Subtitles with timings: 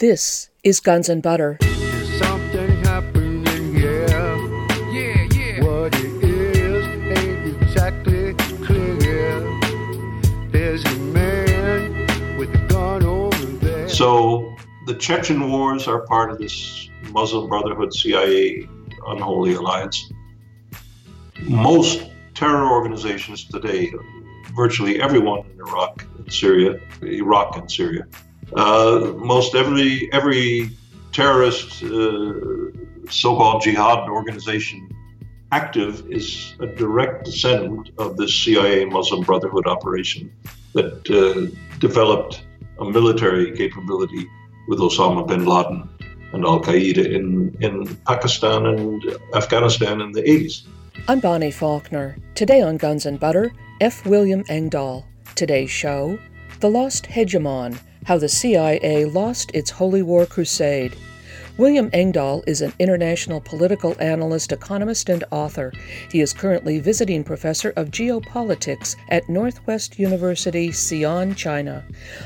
[0.00, 1.58] This is Guns and Butter.
[2.16, 4.08] Something happening here.
[4.88, 5.62] Yeah, yeah.
[5.62, 6.86] What it is
[7.18, 8.32] ain't exactly
[8.64, 9.40] clear.
[10.50, 13.90] There's a man with a gun over there.
[13.90, 18.66] So the Chechen wars are part of this Muslim Brotherhood CIA
[19.06, 20.10] unholy alliance.
[21.42, 23.92] Most terror organizations today,
[24.56, 28.06] virtually everyone in Iraq and Syria, Iraq and Syria,
[28.54, 30.70] uh, most every every
[31.12, 32.32] terrorist uh,
[33.08, 34.88] so-called jihad organization
[35.52, 40.32] active is a direct descendant of this CIA Muslim Brotherhood operation
[40.74, 42.44] that uh, developed
[42.78, 44.26] a military capability
[44.68, 45.88] with Osama bin Laden
[46.32, 50.66] and Al Qaeda in, in Pakistan and Afghanistan in the 80s.
[51.08, 52.16] I'm Bonnie Faulkner.
[52.34, 54.06] Today on Guns and Butter, F.
[54.06, 55.06] William Engdahl.
[55.34, 56.18] Today's show
[56.60, 57.80] The Lost Hegemon
[58.10, 60.96] How the CIA Lost Its Holy War Crusade.
[61.58, 65.72] William Engdahl is an international political analyst, economist, and author.
[66.10, 71.84] He is currently visiting professor of geopolitics at Northwest University, Xi'an, China.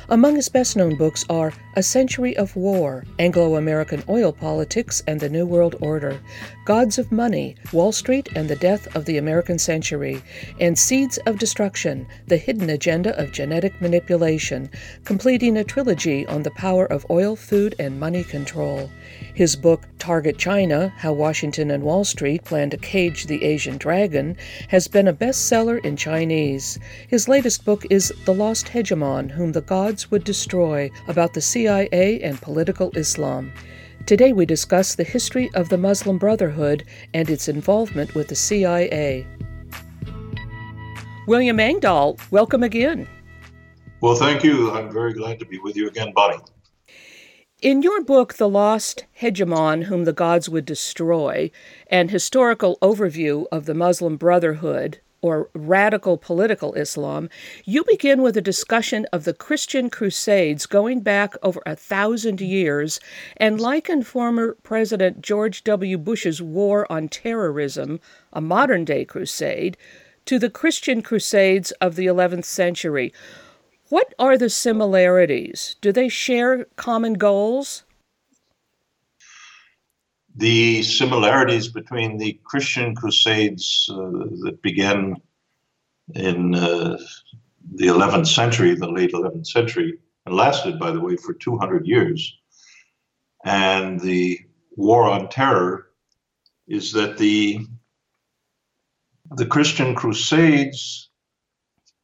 [0.08, 5.18] Among his best known books are A Century of War, Anglo American Oil Politics and
[5.18, 6.20] the New World Order,
[6.64, 10.22] Gods of Money, Wall Street and the Death of the American Century,
[10.60, 14.70] and Seeds of Destruction, The Hidden Agenda of Genetic Manipulation,
[15.04, 18.90] completing a trilogy on the power of oil, food, and money control.
[19.32, 24.36] His book, Target China How Washington and Wall Street Plan to Cage the Asian Dragon,
[24.68, 26.78] has been a bestseller in Chinese.
[27.08, 32.20] His latest book is The Lost Hegemon Whom the Gods Would Destroy about the CIA
[32.20, 33.52] and political Islam.
[34.06, 39.26] Today we discuss the history of the Muslim Brotherhood and its involvement with the CIA.
[41.26, 43.08] William Engdahl, welcome again.
[44.02, 44.70] Well, thank you.
[44.72, 46.36] I'm very glad to be with you again, Bonnie.
[47.64, 51.50] In your book, The Lost Hegemon Whom the Gods Would Destroy,
[51.86, 57.30] an historical overview of the Muslim Brotherhood, or radical political Islam,
[57.64, 63.00] you begin with a discussion of the Christian Crusades going back over a thousand years
[63.38, 65.96] and liken former President George W.
[65.96, 67.98] Bush's War on Terrorism,
[68.34, 69.78] a modern day crusade,
[70.26, 73.10] to the Christian Crusades of the 11th century.
[73.94, 75.76] What are the similarities?
[75.80, 77.84] Do they share common goals?
[80.34, 85.14] The similarities between the Christian crusades uh, that began
[86.12, 86.98] in uh,
[87.72, 92.36] the 11th century, the late 11th century, and lasted, by the way, for 200 years,
[93.44, 94.40] and the
[94.72, 95.90] war on terror
[96.66, 97.64] is that the
[99.36, 101.10] the Christian crusades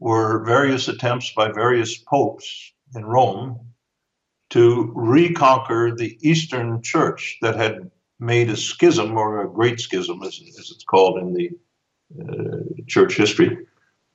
[0.00, 3.61] were various attempts by various popes in Rome
[4.50, 10.41] to reconquer the Eastern Church that had made a schism, or a great schism, as,
[10.59, 11.50] as it's called in the
[12.21, 13.56] uh, church history,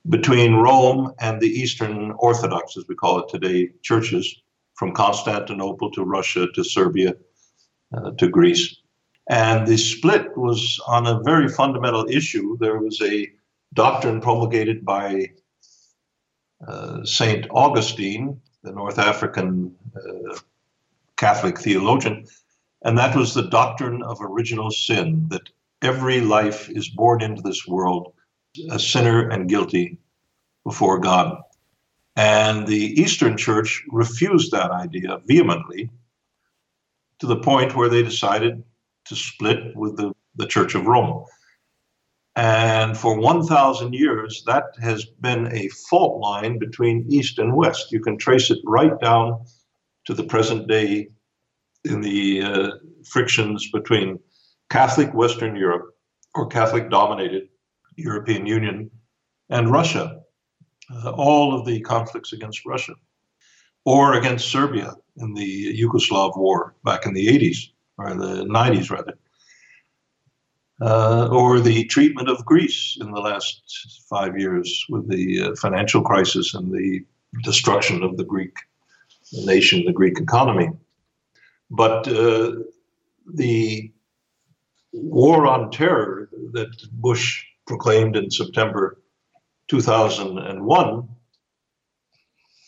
[0.08, 4.42] between Rome and the Eastern Orthodox, as we call it today, churches,
[4.74, 7.14] from Constantinople to Russia to Serbia
[7.96, 8.76] uh, to Greece.
[9.28, 12.56] And the split was on a very fundamental issue.
[12.58, 13.28] There was a
[13.74, 15.30] doctrine promulgated by
[16.66, 20.38] uh, Saint Augustine, the North African uh,
[21.16, 22.26] Catholic theologian,
[22.82, 25.48] and that was the doctrine of original sin that
[25.82, 28.12] every life is born into this world
[28.70, 29.98] a sinner and guilty
[30.64, 31.42] before God.
[32.16, 35.90] And the Eastern Church refused that idea vehemently
[37.18, 38.62] to the point where they decided
[39.06, 41.24] to split with the, the Church of Rome.
[42.36, 47.90] And for 1,000 years, that has been a fault line between East and West.
[47.90, 49.46] You can trace it right down
[50.04, 51.08] to the present day
[51.84, 52.70] in the uh,
[53.06, 54.18] frictions between
[54.68, 55.96] Catholic Western Europe
[56.34, 57.48] or Catholic dominated
[57.96, 58.90] European Union
[59.48, 60.20] and Russia.
[60.92, 62.92] Uh, all of the conflicts against Russia
[63.86, 69.14] or against Serbia in the Yugoslav war back in the 80s or the 90s, rather
[70.80, 73.62] uh, or the treatment of Greece in the last
[74.08, 77.04] five years with the uh, financial crisis and the
[77.42, 78.54] destruction of the Greek
[79.32, 80.70] nation, the Greek economy.
[81.70, 82.52] But uh,
[83.34, 83.90] the
[84.92, 88.98] war on terror that Bush proclaimed in September
[89.68, 91.08] 2001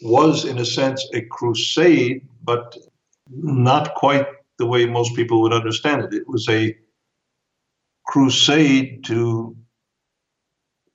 [0.02, 2.76] was, in a sense, a crusade, but
[3.30, 4.26] not quite
[4.58, 6.14] the way most people would understand it.
[6.14, 6.76] It was a
[8.08, 9.54] crusade to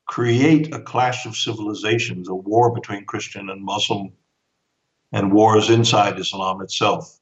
[0.07, 4.11] create a clash of civilizations, a war between Christian and Muslim,
[5.11, 7.19] and wars inside Islam itself.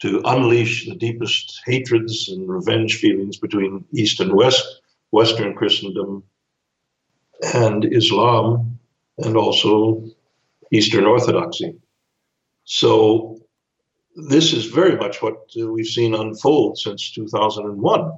[0.00, 4.64] to unleash the deepest hatreds and revenge feelings between East and West,
[5.10, 6.22] Western Christendom
[7.52, 8.78] and Islam,
[9.24, 10.04] and also
[10.70, 11.74] Eastern Orthodoxy.
[12.64, 13.40] So,
[14.30, 18.12] this is very much what uh, we've seen unfold since 2001.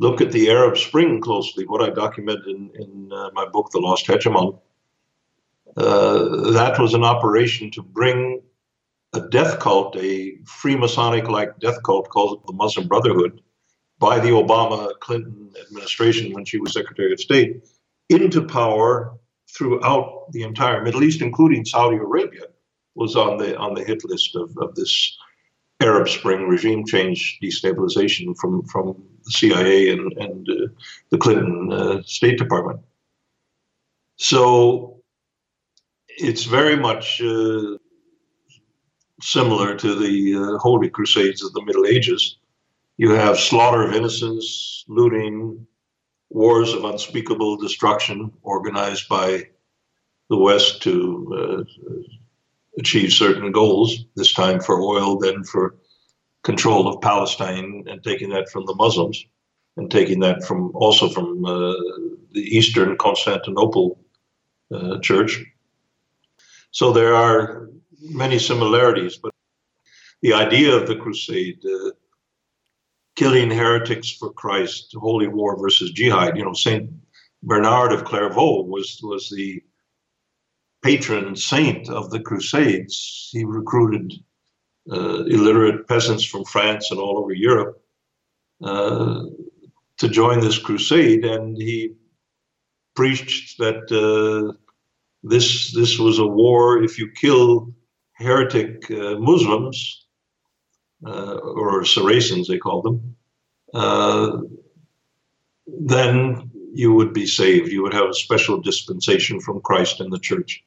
[0.00, 3.80] Look at the Arab Spring closely, what I documented in, in uh, my book, The
[3.80, 4.58] Lost Hegemon.
[5.76, 8.40] Uh, that was an operation to bring
[9.12, 13.42] a death cult, a Freemasonic like death cult called the Muslim Brotherhood,
[13.98, 17.62] by the Obama Clinton administration when she was Secretary of State,
[18.08, 19.18] into power
[19.54, 22.44] throughout the entire Middle East, including Saudi Arabia,
[22.94, 25.18] was on the on the hit list of, of this
[25.80, 30.66] Arab Spring regime change destabilization from from the CIA and, and uh,
[31.10, 32.80] the Clinton uh, State Department.
[34.16, 35.02] So
[36.08, 37.78] it's very much uh,
[39.22, 42.36] similar to the uh, Holy Crusades of the Middle Ages.
[42.98, 45.66] You have slaughter of innocents, looting,
[46.28, 49.48] wars of unspeakable destruction organized by
[50.28, 52.02] the West to uh,
[52.80, 55.76] achieve certain goals, this time for oil, then for
[56.42, 59.24] control of Palestine and taking that from the Muslims
[59.76, 61.74] and taking that from also from uh,
[62.32, 64.00] the Eastern Constantinople
[64.74, 65.44] uh, Church.
[66.70, 67.68] So there are
[68.00, 69.34] many similarities, but
[70.22, 71.90] the idea of the crusade, uh,
[73.16, 76.90] killing heretics for Christ, holy war versus jihad, you know, Saint
[77.42, 79.62] Bernard of Clairvaux was was the
[80.82, 83.28] patron saint of the crusades.
[83.32, 84.12] He recruited
[84.90, 87.82] uh, illiterate peasants from France and all over Europe
[88.62, 89.24] uh,
[89.98, 91.94] to join this crusade, and he
[92.94, 94.56] preached that uh,
[95.22, 96.82] this this was a war.
[96.82, 97.72] If you kill
[98.14, 100.06] heretic uh, Muslims,
[101.06, 103.16] uh, or Saracens, they called them,
[103.74, 104.38] uh,
[105.66, 107.72] then you would be saved.
[107.72, 110.62] You would have a special dispensation from Christ in the church.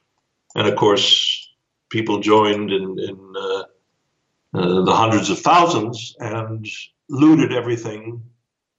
[0.56, 1.50] And of course,
[1.90, 3.64] people joined in, in uh,
[4.56, 6.68] uh, the hundreds of thousands and
[7.10, 8.22] looted everything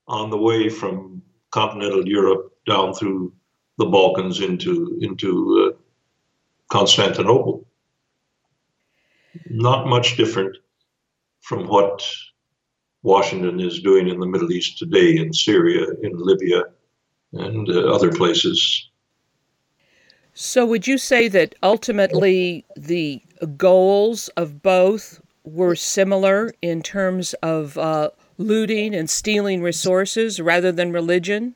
[0.06, 3.32] on the way from continental Europe down through
[3.78, 5.76] the Balkans into into uh,
[6.70, 7.66] Constantinople
[9.50, 10.56] not much different
[11.40, 12.06] from what
[13.02, 16.64] Washington is doing in the Middle East today, in Syria, in Libya,
[17.32, 18.90] and uh, other places.
[20.36, 23.22] So, would you say that ultimately the
[23.56, 30.90] goals of both were similar in terms of uh, looting and stealing resources rather than
[30.90, 31.54] religion?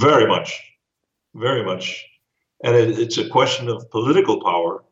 [0.00, 0.62] Very much.
[1.34, 2.06] Very much.
[2.64, 4.82] And it, it's a question of political power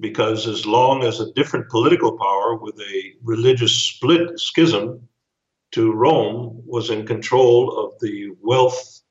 [0.00, 5.08] because as long as a different political power with a religious split schism
[5.70, 9.02] to Rome was in control of the wealth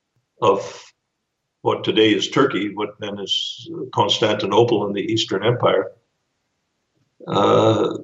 [0.42, 0.85] of
[1.66, 5.90] what today is Turkey, what then is Constantinople and the Eastern Empire,
[7.26, 7.98] uh,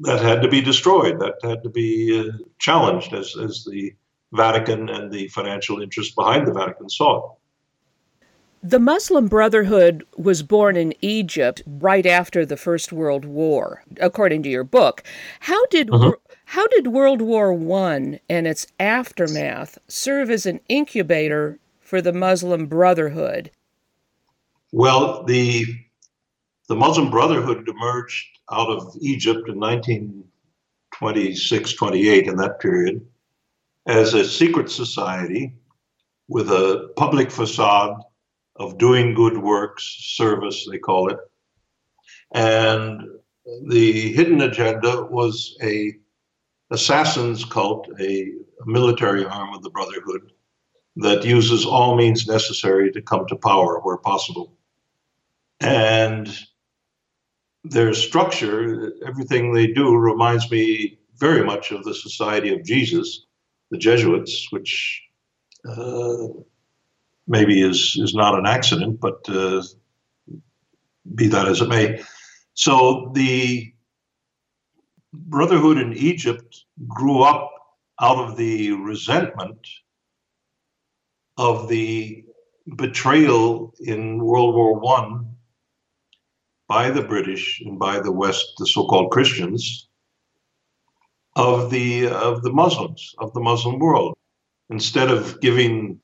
[0.00, 1.20] that had to be destroyed.
[1.20, 3.94] That had to be uh, challenged as, as the
[4.32, 7.38] Vatican and the financial interests behind the Vatican saw it.
[8.64, 14.48] The Muslim Brotherhood was born in Egypt right after the First World War, according to
[14.48, 15.04] your book.
[15.38, 16.14] How did uh-huh.
[16.46, 21.60] how did World War One and its aftermath serve as an incubator
[21.92, 23.50] for the Muslim Brotherhood?
[24.72, 25.66] Well, the
[26.70, 33.06] the Muslim Brotherhood emerged out of Egypt in 1926, 28, in that period,
[33.86, 35.52] as a secret society
[36.28, 38.00] with a public facade
[38.56, 39.84] of doing good works,
[40.16, 41.18] service, they call it.
[42.32, 43.02] And
[43.68, 45.92] the hidden agenda was a
[46.70, 48.32] assassin's cult, a,
[48.62, 50.32] a military arm of the Brotherhood
[50.96, 54.56] that uses all means necessary to come to power where possible.
[55.60, 56.28] And
[57.64, 63.26] their structure, everything they do, reminds me very much of the Society of Jesus,
[63.70, 65.02] the Jesuits, which
[65.68, 66.26] uh,
[67.26, 69.62] maybe is is not an accident, but uh,
[71.14, 72.02] be that as it may.
[72.54, 73.72] So the
[75.12, 77.52] Brotherhood in Egypt grew up
[78.00, 79.58] out of the resentment
[81.36, 82.24] of the
[82.76, 85.36] betrayal in World War One
[86.68, 89.88] by the British and by the West, the so-called Christians,
[91.36, 94.14] of the of the Muslims of the Muslim world.
[94.70, 96.00] Instead of giving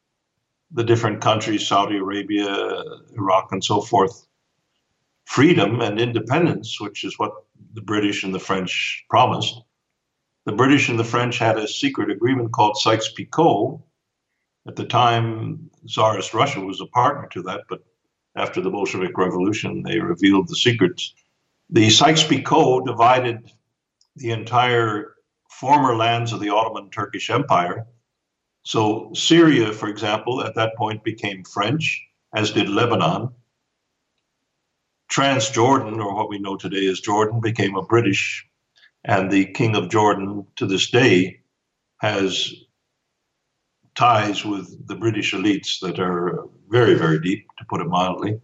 [0.72, 2.82] the different countries, Saudi Arabia,
[3.16, 4.26] Iraq, and so forth,
[5.24, 7.32] freedom and independence, which is what
[7.74, 9.54] the British and the French promised.
[10.44, 13.80] The British and the French had a secret agreement called Sykes-Picot.
[14.66, 17.84] At the time, Tsarist Russia was a partner to that, but
[18.36, 21.14] after the Bolshevik Revolution, they revealed the secrets.
[21.70, 23.50] The Sykes-Picot divided
[24.16, 25.14] the entire
[25.50, 27.86] former lands of the Ottoman Turkish Empire.
[28.62, 33.30] So Syria, for example, at that point became French, as did Lebanon.
[35.10, 38.46] Transjordan, or what we know today as Jordan, became a British,
[39.04, 41.40] and the King of Jordan to this day
[41.98, 42.52] has
[43.98, 48.40] ties with the British elites that are very, very deep, to put it mildly.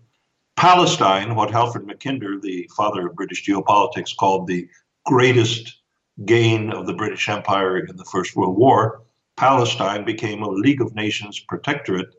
[0.56, 4.68] Palestine, what Halford Mackinder, the father of British geopolitics, called the
[5.06, 5.80] greatest
[6.24, 9.02] gain of the British Empire in the First World War,
[9.36, 12.12] Palestine became a League of Nations protectorate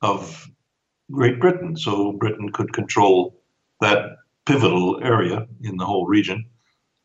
[0.00, 0.48] of
[1.10, 1.76] Great Britain.
[1.76, 3.42] So Britain could control
[3.80, 6.46] that pivotal area in the whole region.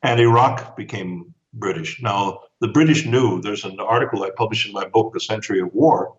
[0.01, 2.01] And Iraq became British.
[2.01, 5.73] Now, the British knew there's an article I published in my book, The Century of
[5.73, 6.15] War.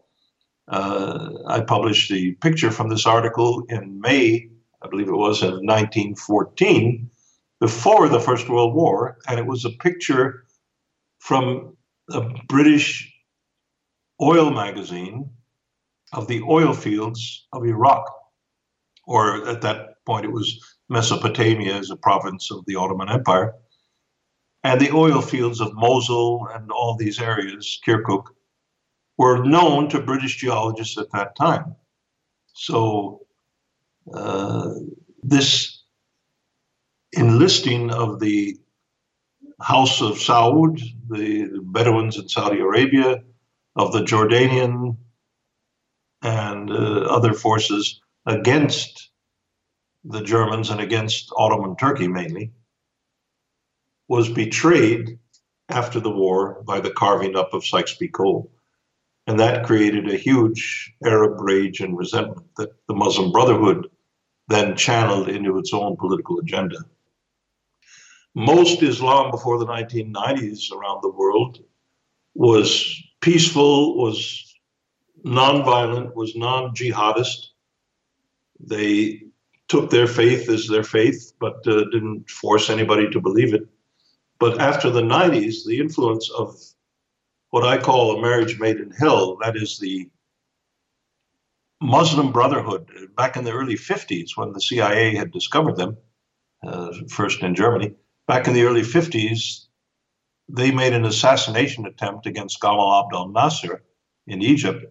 [0.68, 4.50] Uh, I published the picture from this article in May,
[4.82, 7.10] I believe it was, of 1914,
[7.60, 9.18] before the First World War.
[9.28, 10.44] And it was a picture
[11.18, 11.76] from
[12.10, 13.12] a British
[14.20, 15.30] oil magazine
[16.12, 18.10] of the oil fields of Iraq,
[19.04, 23.54] or at that point it was Mesopotamia as a province of the Ottoman Empire.
[24.64, 28.26] And the oil fields of Mosul and all these areas, Kirkuk,
[29.16, 31.76] were known to British geologists at that time.
[32.54, 33.26] So
[34.12, 34.70] uh,
[35.22, 35.82] this
[37.12, 38.58] enlisting of the
[39.60, 43.22] House of Saud, the Bedouins in Saudi Arabia,
[43.76, 44.96] of the Jordanian
[46.22, 49.10] and uh, other forces against
[50.04, 52.52] the Germans and against Ottoman Turkey mainly,
[54.08, 55.18] was betrayed
[55.68, 58.48] after the war by the carving up of Sykes-Picot.
[59.26, 63.88] And that created a huge Arab rage and resentment that the Muslim Brotherhood
[64.48, 66.78] then channeled into its own political agenda.
[68.34, 71.62] Most Islam before the 1990s around the world
[72.34, 74.54] was peaceful, was
[75.24, 77.48] nonviolent, was non jihadist.
[78.60, 79.22] They
[79.68, 83.66] took their faith as their faith, but uh, didn't force anybody to believe it.
[84.40, 86.54] But after the 90s, the influence of
[87.50, 90.10] what I call a marriage made in hell, that is the
[91.80, 95.96] Muslim Brotherhood, back in the early 50s when the CIA had discovered them,
[96.66, 97.94] uh, first in Germany,
[98.26, 99.66] back in the early 50s,
[100.48, 103.84] they made an assassination attempt against Gamal Abdel Nasser
[104.26, 104.84] in Egypt.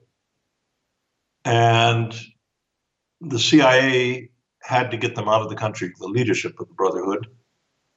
[1.44, 2.14] And
[3.22, 4.30] the CIA
[4.62, 7.28] had to get them out of the country, the leadership of the Brotherhood,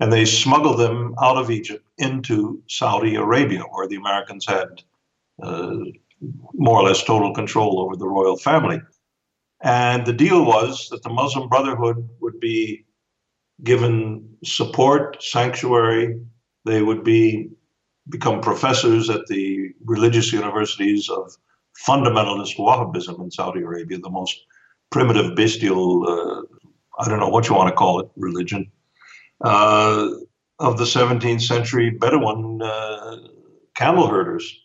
[0.01, 4.83] and they smuggled them out of Egypt into Saudi Arabia, where the Americans had
[5.43, 5.77] uh,
[6.55, 8.81] more or less total control over the royal family.
[9.63, 12.87] And the deal was that the Muslim Brotherhood would be
[13.63, 16.19] given support, sanctuary,
[16.65, 17.51] they would be
[18.09, 21.37] become professors at the religious universities of
[21.87, 24.37] fundamentalist Wahhabism in Saudi Arabia, the most
[24.91, 26.43] primitive, bestial, uh,
[26.99, 28.71] I don't know what you want to call it, religion,
[29.41, 30.09] uh,
[30.59, 33.17] of the 17th century Bedouin uh,
[33.75, 34.61] camel herders.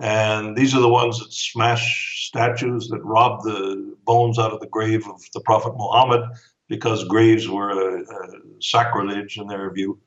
[0.00, 4.68] And these are the ones that smash statues, that rob the bones out of the
[4.68, 6.22] grave of the Prophet Muhammad
[6.68, 8.28] because graves were a, a
[8.60, 9.98] sacrilege in their view.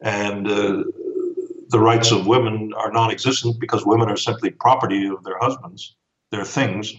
[0.00, 0.84] And uh,
[1.68, 5.96] the rights of women are non existent because women are simply property of their husbands,
[6.30, 6.94] their things.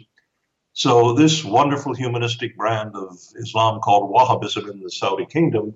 [0.73, 5.73] So, this wonderful humanistic brand of Islam called Wahhabism in the Saudi kingdom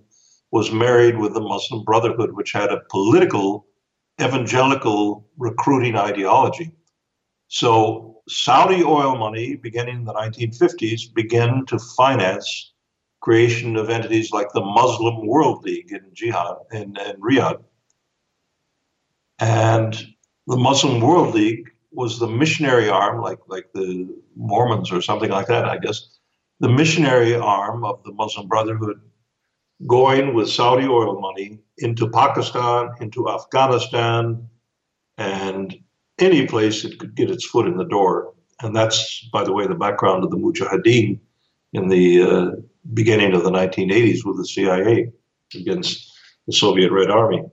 [0.51, 3.65] was married with the Muslim Brotherhood, which had a political,
[4.22, 6.72] evangelical recruiting ideology.
[7.48, 12.74] So, Saudi oil money, beginning in the 1950s, began to finance
[13.22, 17.63] creation of entities like the Muslim World League in Jihad in, in Riyadh
[19.41, 19.93] and
[20.46, 25.48] the Muslim World League was the missionary arm, like like the Mormons or something like
[25.48, 26.20] that, I guess.
[26.60, 29.01] The missionary arm of the Muslim Brotherhood
[29.88, 34.47] going with Saudi oil money into Pakistan, into Afghanistan,
[35.17, 35.75] and
[36.19, 38.33] any place it could get its foot in the door.
[38.61, 41.19] And that's, by the way, the background of the Mujahideen
[41.73, 42.51] in the uh,
[42.93, 45.11] beginning of the 1980s with the CIA
[45.55, 46.11] against
[46.47, 47.43] the Soviet Red Army.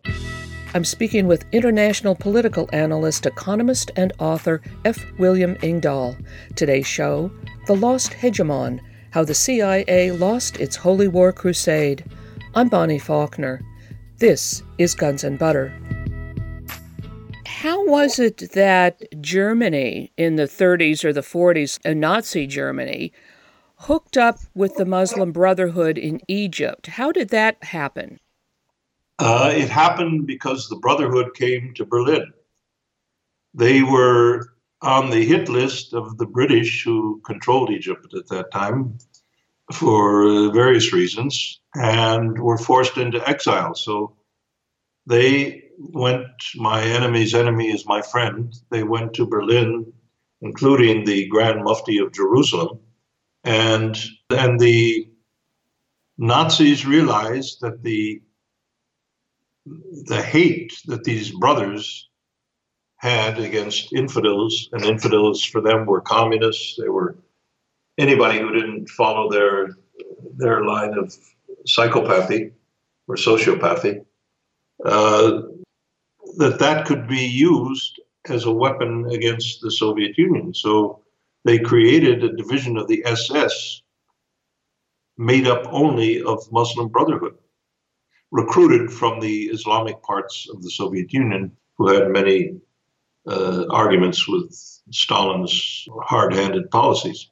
[0.75, 5.03] I'm speaking with international political analyst, economist, and author F.
[5.19, 6.15] William Engdahl.
[6.57, 7.31] Today's show
[7.67, 8.81] The Lost Hegemon
[9.13, 12.05] How the CIA Lost Its Holy War Crusade.
[12.55, 13.61] I'm Bonnie Faulkner.
[14.17, 15.73] This is Guns and Butter.
[17.47, 23.13] How was it that Germany in the 30s or the 40s, a Nazi Germany,
[23.81, 26.87] hooked up with the Muslim Brotherhood in Egypt?
[26.87, 28.19] How did that happen?
[29.19, 32.33] Uh, it happened because the Brotherhood came to Berlin.
[33.53, 38.97] They were on the hit list of the British who controlled Egypt at that time
[39.73, 43.75] for uh, various reasons and were forced into exile.
[43.75, 44.17] So
[45.07, 48.53] they went, my enemy's enemy is my friend.
[48.71, 49.93] They went to Berlin,
[50.43, 52.81] including the Grand Mufti of Jerusalem.
[53.45, 53.97] And,
[54.31, 55.09] and the
[56.19, 58.21] Nazis realized that the,
[59.65, 62.09] the hate that these brothers
[62.97, 66.77] had against infidels, and infidels for them were communists.
[66.77, 67.17] They were
[67.97, 69.69] anybody who didn't follow their
[70.37, 71.15] their line of
[71.67, 72.53] psychopathy
[73.07, 74.05] or sociopathy.
[74.85, 75.43] Uh,
[76.37, 80.55] that that could be used as a weapon against the Soviet Union.
[80.55, 81.01] So
[81.45, 83.83] they created a division of the SS
[85.17, 87.37] made up only of Muslim Brotherhood,
[88.31, 92.61] recruited from the Islamic parts of the Soviet Union, who had many
[93.27, 94.53] uh, arguments with
[94.91, 97.31] Stalin's hard handed policies.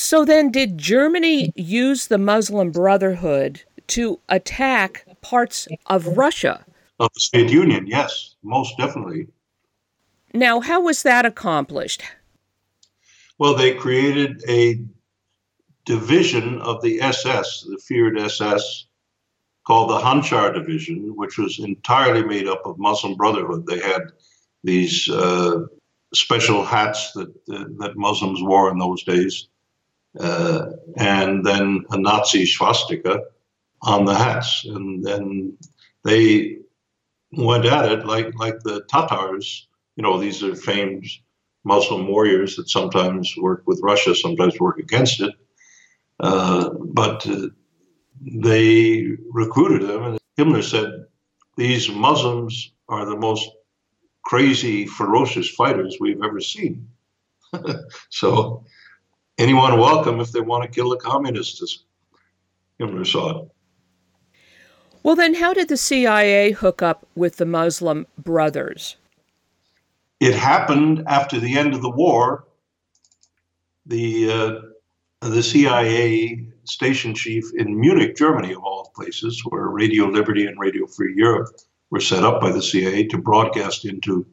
[0.00, 6.64] So then, did Germany use the Muslim Brotherhood to attack parts of Russia?
[7.00, 9.26] Of the Soviet Union, yes, most definitely.
[10.32, 12.04] Now, how was that accomplished?
[13.38, 14.84] Well, they created a
[15.84, 18.86] division of the SS, the feared SS,
[19.66, 23.66] called the Handschar Division, which was entirely made up of Muslim Brotherhood.
[23.66, 24.02] They had
[24.62, 25.64] these uh,
[26.14, 29.48] special hats that uh, that Muslims wore in those days,
[30.18, 33.24] uh, and then a Nazi swastika
[33.82, 35.56] on the hats, and then
[36.04, 36.58] they
[37.32, 39.68] went at it like like the Tatars.
[39.96, 41.06] You know, these are famed
[41.64, 45.34] Muslim warriors that sometimes work with Russia, sometimes work against it.
[46.20, 47.48] Uh, but uh,
[48.20, 51.06] they recruited them, and Himmler said,
[51.56, 53.48] "These Muslims are the most
[54.28, 56.86] crazy, ferocious fighters we've ever seen.
[58.10, 58.62] so
[59.38, 61.78] anyone welcome if they want to kill the communists, as
[62.80, 63.48] Himmler saw it.
[65.02, 68.96] Well, then, how did the CIA hook up with the Muslim Brothers?
[70.20, 72.44] It happened after the end of the war.
[73.86, 80.46] The uh, the CIA station chief in Munich, Germany, of all places, where Radio Liberty
[80.46, 81.48] and Radio Free Europe
[81.90, 84.26] were set up by the CIA to broadcast into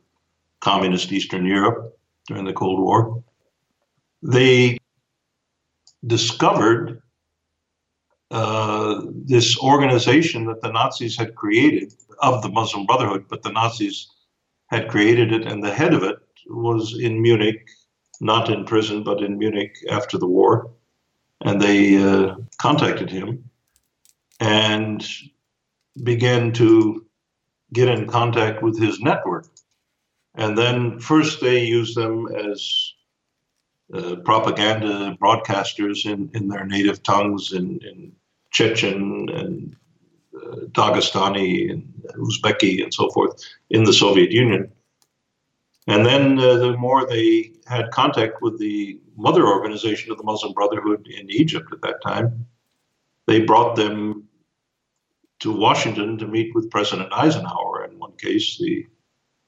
[0.59, 3.23] communist Eastern Europe during the Cold War.
[4.21, 4.77] They
[6.07, 7.01] discovered
[8.31, 14.07] uh, this organization that the Nazis had created of the Muslim Brotherhood, but the Nazis
[14.67, 17.67] had created it, and the head of it was in Munich,
[18.19, 20.71] not in prison, but in Munich after the war.
[21.41, 23.49] And they uh, contacted him
[24.39, 25.07] and
[26.03, 27.05] began to
[27.73, 29.47] get in contact with his network.
[30.35, 32.93] And then first they used them as
[33.93, 38.11] uh, propaganda broadcasters in, in their native tongues in, in
[38.51, 39.75] Chechen and
[40.35, 44.71] uh, Dagestani and Uzbeki and so forth in the Soviet Union.
[45.87, 50.53] And then uh, the more they had contact with the mother organization of the Muslim
[50.53, 52.45] Brotherhood in Egypt at that time,
[53.27, 54.27] they brought them
[55.39, 57.85] to Washington to meet with President Eisenhower.
[57.85, 58.85] In one case, the,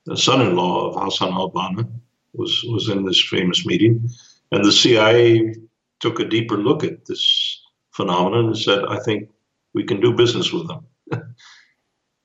[0.06, 1.90] the son-in-law of Hassan al-Banna
[2.34, 4.08] was was in this famous meeting,
[4.52, 5.56] and the CIA
[6.00, 9.30] took a deeper look at this phenomenon and said, "I think
[9.74, 10.86] we can do business with them."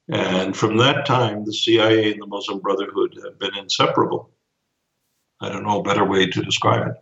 [0.09, 4.31] and from that time, the CIA and the Muslim Brotherhood have been inseparable.
[5.41, 6.95] I don't know a better way to describe it.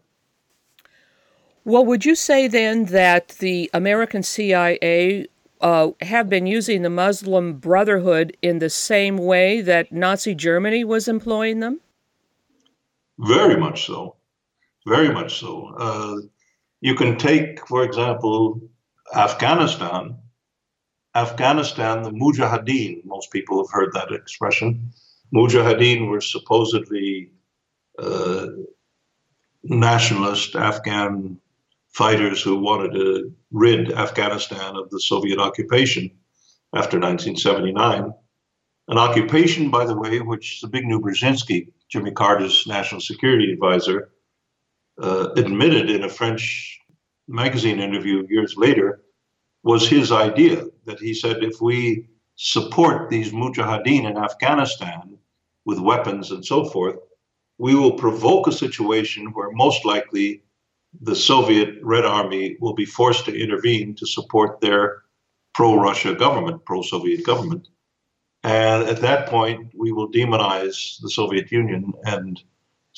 [1.65, 5.27] Well, would you say then that the American CIA
[5.61, 11.07] uh, have been using the Muslim Brotherhood in the same way that Nazi Germany was
[11.07, 11.81] employing them?
[13.19, 14.17] Very much so.
[14.87, 15.75] Very much so.
[15.77, 16.17] Uh,
[16.81, 18.61] you can take, for example,
[19.15, 20.17] Afghanistan.
[21.15, 24.93] Afghanistan, the Mujahideen, most people have heard that expression.
[25.35, 27.31] Mujahideen were supposedly
[27.99, 28.47] uh,
[29.65, 31.39] nationalist Afghan
[31.93, 36.05] fighters who wanted to rid Afghanistan of the Soviet occupation
[36.75, 38.13] after 1979.
[38.89, 44.11] An occupation, by the way, which the Zbigniew Brzezinski, Jimmy Carter's national security advisor,
[45.01, 46.79] uh, admitted in a French
[47.29, 49.03] magazine interview years later
[49.63, 55.19] was his idea that he said if we support these mujahideen in Afghanistan
[55.65, 56.97] with weapons and so forth,
[57.59, 60.43] we will provoke a situation where most likely
[61.03, 65.03] the Soviet Red Army will be forced to intervene to support their
[65.55, 67.69] pro Russia government, pro Soviet government.
[68.43, 72.43] And at that point, we will demonize the Soviet Union and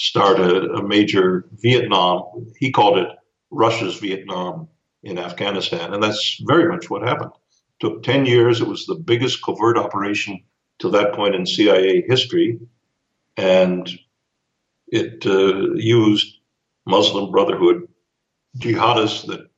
[0.03, 2.53] start a, a major Vietnam.
[2.59, 3.09] He called it
[3.53, 4.67] Russia's Vietnam
[5.05, 5.95] in Afghanistan.
[5.95, 7.31] And that's very much what happened.
[7.31, 8.61] It took 10 years.
[8.61, 10.43] It was the biggest covert operation
[10.81, 12.59] to that point in CIA history.
[13.37, 13.88] And
[14.88, 16.35] it uh, used
[16.85, 17.87] Muslim Brotherhood
[18.59, 19.49] jihadists that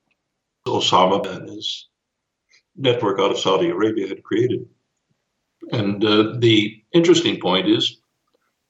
[0.66, 1.88] Osama and his
[2.76, 4.68] network out of Saudi Arabia had created.
[5.72, 7.98] And uh, the interesting point is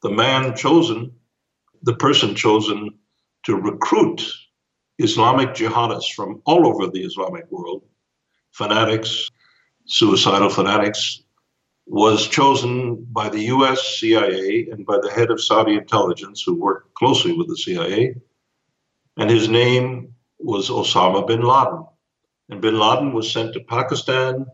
[0.02, 1.12] the man chosen,
[1.84, 2.90] the person chosen
[3.44, 4.22] to recruit
[4.98, 7.84] Islamic jihadists from all over the Islamic world,
[8.52, 9.30] fanatics,
[9.84, 11.22] suicidal fanatics,
[11.86, 16.94] was chosen by the US CIA and by the head of Saudi intelligence, who worked
[16.94, 18.14] closely with the CIA.
[19.18, 21.84] And his name was Osama bin Laden.
[22.48, 24.46] And bin Laden was sent to Pakistan,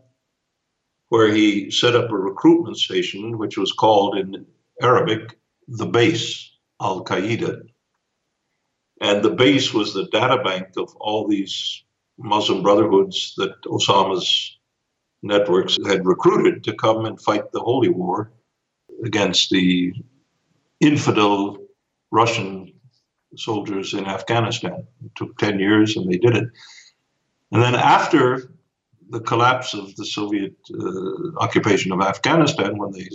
[1.07, 4.45] where he set up a recruitment station, which was called in
[4.81, 5.37] Arabic
[5.69, 6.50] the base,
[6.81, 7.61] Al Qaeda.
[9.01, 11.83] And the base was the data bank of all these
[12.17, 14.57] Muslim brotherhoods that Osama's
[15.23, 18.31] networks had recruited to come and fight the Holy War
[19.03, 19.93] against the
[20.79, 21.57] infidel
[22.11, 22.73] Russian
[23.35, 24.85] soldiers in Afghanistan.
[25.05, 26.49] It took 10 years and they did it.
[27.51, 28.51] And then after
[29.09, 33.07] the collapse of the Soviet uh, occupation of Afghanistan, when they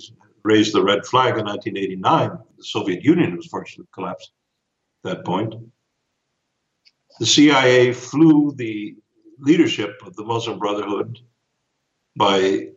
[0.46, 4.32] raised the red flag in 1989, the Soviet Union was virtually collapsed
[5.04, 5.54] at that point
[7.18, 8.94] the CIA flew the
[9.38, 11.18] leadership of the Muslim Brotherhood
[12.16, 12.68] by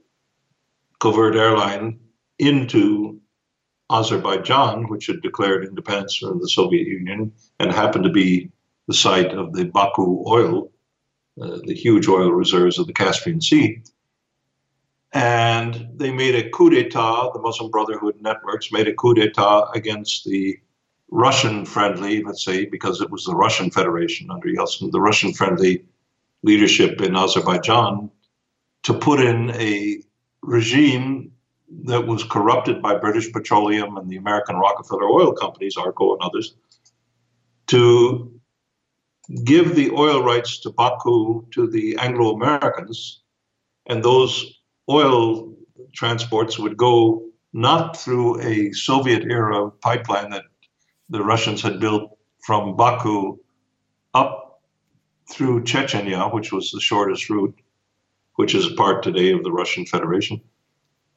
[0.99, 1.99] covert airline
[2.38, 3.19] into
[3.89, 8.51] Azerbaijan, which had declared independence from the Soviet Union and happened to be
[8.88, 10.71] the site of the Baku oil,
[11.41, 13.82] uh, the huge oil reserves of the Caspian Sea.
[15.12, 20.26] And they made a coup d'etat, the Muslim Brotherhood networks made a coup d'etat against
[20.26, 20.60] the
[21.10, 25.84] Russian friendly, let's say, because it was the Russian Federation under Yeltsin, the Russian friendly
[26.43, 28.12] leadership in Azerbaijan
[28.84, 30.02] to put in a
[30.41, 31.32] regime
[31.86, 36.56] that was corrupted by British Petroleum and the American Rockefeller oil companies, Arco and others,
[37.67, 38.39] to
[39.43, 43.22] give the oil rights to Baku to the Anglo Americans,
[43.86, 44.59] and those
[44.89, 45.54] oil
[45.93, 47.23] transports would go
[47.54, 50.43] not through a Soviet era pipeline that
[51.10, 53.38] the Russians had built from Baku
[54.13, 54.62] up
[55.30, 57.56] through Chechnya, which was the shortest route,
[58.36, 60.41] which is a part today of the Russian Federation,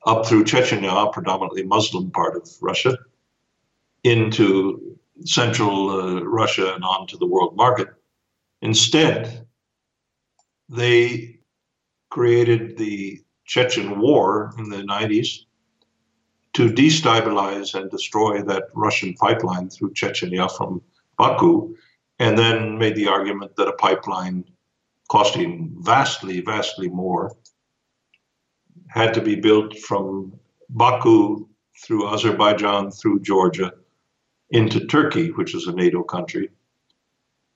[0.07, 2.97] up through Chechnya, predominantly Muslim part of Russia,
[4.05, 7.89] into central uh, Russia and on to the world market.
[8.61, 9.47] Instead,
[10.69, 11.39] they
[12.11, 13.21] created the
[13.53, 15.45] Chechen War in the 90s
[16.55, 20.81] to destabilize and destroy that Russian pipeline through Chechnya from
[21.19, 21.77] Baku,
[22.19, 24.45] and then made the argument that a pipeline
[25.11, 27.37] costing vastly, vastly more
[28.89, 30.33] had to be built from
[30.71, 31.47] Baku
[31.85, 33.75] through Azerbaijan, through Georgia,
[34.49, 36.49] into Turkey, which is a NATO country.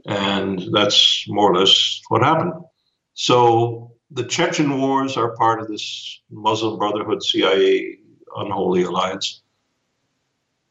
[0.05, 2.53] And that's more or less what happened.
[3.15, 7.99] So the Chechen wars are part of this Muslim Brotherhood CIA
[8.37, 9.43] unholy alliance.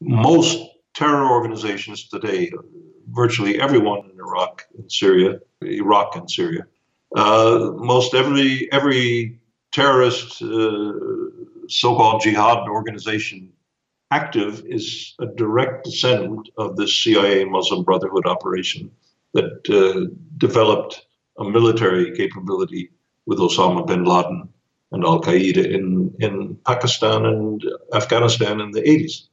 [0.00, 0.58] Most
[0.94, 2.50] terror organizations today,
[3.10, 6.66] virtually everyone in Iraq and Syria, Iraq and Syria,
[7.14, 9.38] uh, most every every
[9.72, 10.92] terrorist uh,
[11.68, 13.52] so-called jihad organization
[14.10, 18.90] active is a direct descendant of the CIA Muslim Brotherhood operation
[19.34, 21.06] that uh, developed
[21.38, 22.90] a military capability
[23.26, 24.48] with Osama bin Laden
[24.92, 27.62] and Al Qaeda in, in Pakistan and
[27.92, 29.26] Afghanistan in the 80s.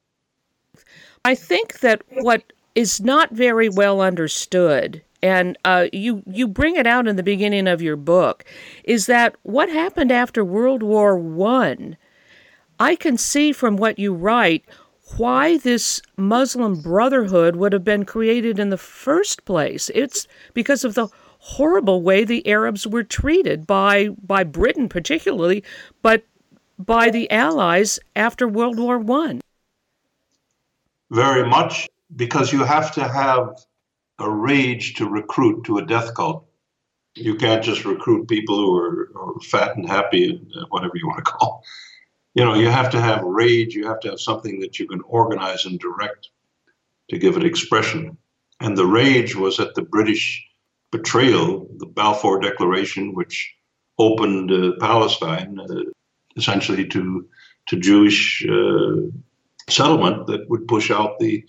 [1.26, 6.88] I think that what is not very well understood, and uh, you you bring it
[6.88, 8.44] out in the beginning of your book,
[8.84, 11.18] is that what happened after World War.
[11.48, 11.98] I,
[12.80, 14.66] I can see from what you write
[15.18, 19.92] why this Muslim Brotherhood would have been created in the first place.
[19.94, 21.08] It's because of the
[21.44, 25.64] horrible way the Arabs were treated by by Britain particularly,
[26.02, 26.24] but
[26.80, 29.42] by the Allies after World War One.
[31.12, 33.60] Very much because you have to have
[34.20, 36.46] a rage to recruit to a death cult.
[37.16, 41.08] You can't just recruit people who are, are fat and happy and uh, whatever you
[41.08, 41.64] want to call.
[42.36, 43.76] You know, you have to have rage.
[43.76, 46.30] You have to have something that you can organize and direct
[47.10, 48.18] to give it expression.
[48.62, 50.44] And the rage was at the British
[50.94, 53.56] betrayal, the Balfour Declaration, which
[53.98, 55.84] opened uh, Palestine uh,
[56.38, 57.28] essentially to
[57.68, 58.96] to Jewish uh,
[59.70, 61.44] settlement that would push out the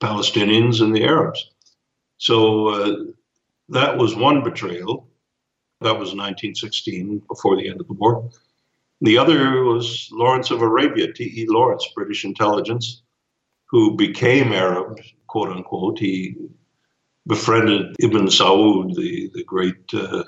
[0.00, 1.40] Palestinians and the Arabs.
[2.16, 2.96] So uh,
[3.68, 5.08] that was one betrayal.
[5.80, 8.30] That was 1916, before the end of the war.
[9.02, 11.46] The other was Lawrence of Arabia, T.E.
[11.48, 13.02] Lawrence, British intelligence,
[13.66, 15.98] who became Arab, quote unquote.
[15.98, 16.36] He
[17.26, 20.24] befriended Ibn Saud, the, the great uh,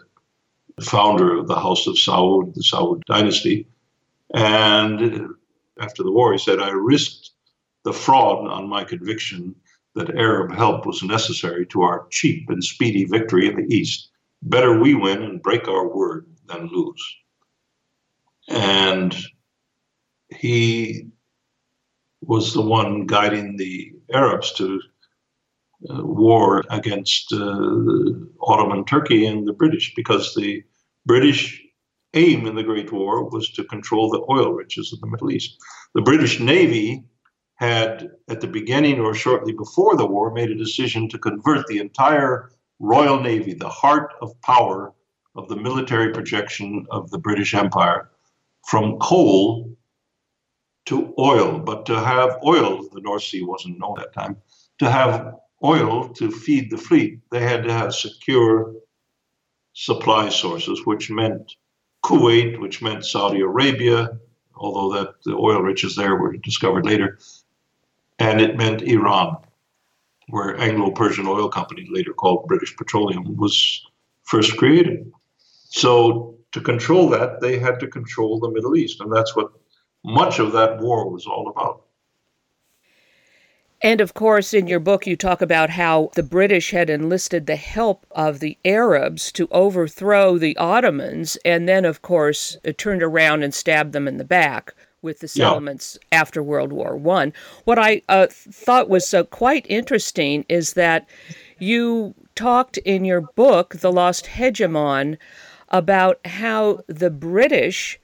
[0.82, 3.68] founder of the House of Saud, the Saud dynasty.
[4.35, 5.28] And
[5.80, 7.30] after the war, he said, I risked
[7.85, 9.54] the fraud on my conviction
[9.94, 14.11] that Arab help was necessary to our cheap and speedy victory in the East.
[14.42, 17.16] Better we win and break our word than lose.
[18.48, 19.16] And
[20.30, 21.09] he
[22.20, 24.80] was the one guiding the Arabs to
[25.91, 28.11] uh, war against uh,
[28.41, 30.62] Ottoman Turkey and the British because the
[31.05, 31.62] British
[32.15, 35.59] aim in the Great War was to control the oil riches of the Middle East.
[35.95, 37.05] The British Navy
[37.57, 41.79] had, at the beginning or shortly before the war, made a decision to convert the
[41.79, 44.93] entire Royal Navy, the heart of power
[45.35, 48.11] of the military projection of the British Empire,
[48.67, 49.77] from coal
[50.87, 51.59] to oil.
[51.59, 54.37] But to have oil, the North Sea wasn't known at that time,
[54.79, 58.75] to have oil to feed the fleet, they had to have secure
[59.73, 61.57] supply sources, which meant
[62.05, 64.19] Kuwait, which meant Saudi Arabia,
[64.55, 67.19] although that the oil riches there were discovered later,
[68.19, 69.37] and it meant Iran,
[70.29, 73.87] where Anglo-Persian Oil Company, later called British Petroleum, was
[74.23, 75.12] first created.
[75.38, 79.51] So to control that, they had to control the Middle East, and that's what
[80.05, 81.86] much of that war was all about.
[83.83, 87.57] And of course, in your book, you talk about how the British had enlisted the
[87.57, 93.53] help of the Arabs to overthrow the Ottomans, and then, of course, turned around and
[93.53, 96.19] stabbed them in the back with the settlements yeah.
[96.21, 97.33] after World War One.
[97.65, 101.07] What I uh, thought was uh, quite interesting is that
[101.59, 105.19] you talked in your book, The Lost Hegemon,
[105.69, 108.01] about how the British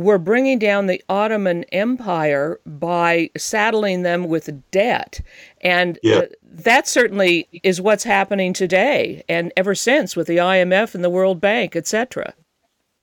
[0.00, 5.20] were bringing down the Ottoman Empire by saddling them with debt.
[5.60, 6.16] And yeah.
[6.16, 11.10] uh, that certainly is what's happening today and ever since with the IMF and the
[11.10, 12.32] World Bank, etc.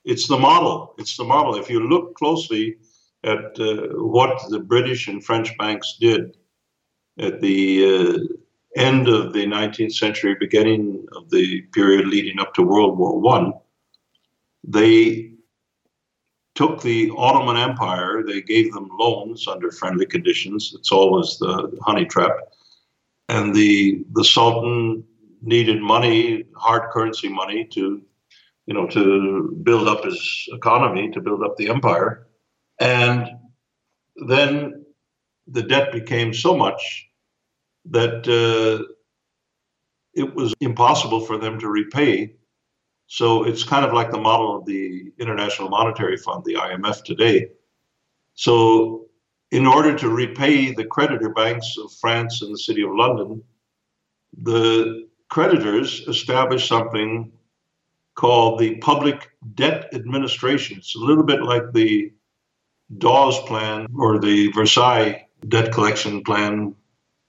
[0.06, 0.96] It's the model.
[0.98, 1.56] It's the model.
[1.56, 2.78] If you look closely
[3.24, 6.36] at uh, what the British and French banks did
[7.20, 12.64] at the uh, end of the 19th century, beginning of the period leading up to
[12.64, 13.54] World War One,
[14.64, 15.37] they
[16.58, 20.74] took the Ottoman Empire, they gave them loans under friendly conditions.
[20.78, 22.36] It's always the honey trap.
[23.30, 25.04] And the the Sultan
[25.42, 28.02] needed money, hard currency money to,
[28.66, 32.28] you know, to build up his economy, to build up the empire.
[32.80, 33.28] And
[34.28, 34.86] then
[35.46, 37.08] the debt became so much
[37.86, 38.84] that uh,
[40.14, 42.34] it was impossible for them to repay
[43.08, 47.50] so it's kind of like the model of the International Monetary Fund, the IMF today.
[48.36, 49.06] So,
[49.52, 53.42] in order to repay the creditor banks of France and the City of London,
[54.42, 57.32] the creditors established something
[58.16, 60.78] called the Public Debt Administration.
[60.80, 62.12] It's a little bit like the
[62.98, 66.76] Dawes Plan or the Versailles debt collection plan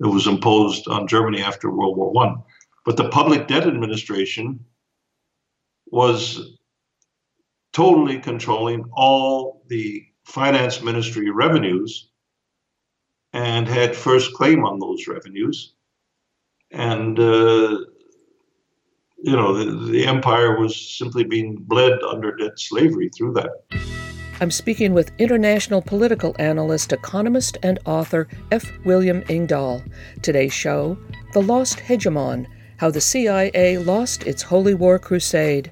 [0.00, 2.42] that was imposed on Germany after World War One.
[2.84, 4.64] But the Public Debt Administration
[5.90, 6.56] was
[7.72, 12.10] totally controlling all the finance ministry revenues
[13.32, 15.74] and had first claim on those revenues.
[16.70, 17.78] And, uh,
[19.18, 23.50] you know, the, the empire was simply being bled under debt slavery through that.
[24.40, 28.70] I'm speaking with international political analyst, economist, and author F.
[28.84, 29.82] William Engdahl.
[30.22, 30.96] Today's show
[31.32, 32.46] The Lost Hegemon
[32.78, 35.70] how the CIA Lost Its Holy War Crusade.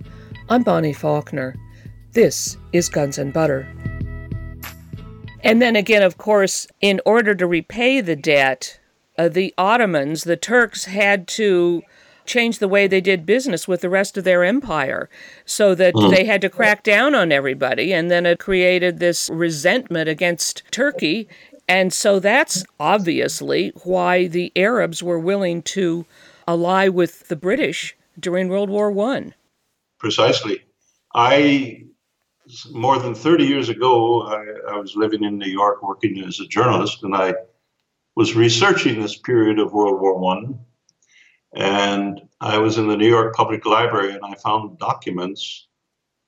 [0.48, 1.54] I'm Bonnie Faulkner.
[2.12, 3.66] This is Guns and Butter.
[5.40, 8.80] And then again, of course, in order to repay the debt,
[9.16, 11.82] uh, the Ottomans, the Turks, had to
[12.24, 15.08] change the way they did business with the rest of their empire
[15.44, 16.10] so that mm.
[16.10, 17.94] they had to crack down on everybody.
[17.94, 21.28] And then it created this resentment against Turkey.
[21.68, 26.04] And so that's obviously why the Arabs were willing to
[26.46, 29.34] ally with the British during World War One.
[29.98, 30.62] precisely.
[31.14, 31.84] I
[32.70, 36.46] more than 30 years ago, I, I, was living in New York working as a
[36.46, 37.34] journalist, and I
[38.14, 40.60] was researching this period of World War One.
[41.54, 45.66] And I was in the New York Public Library, and I found documents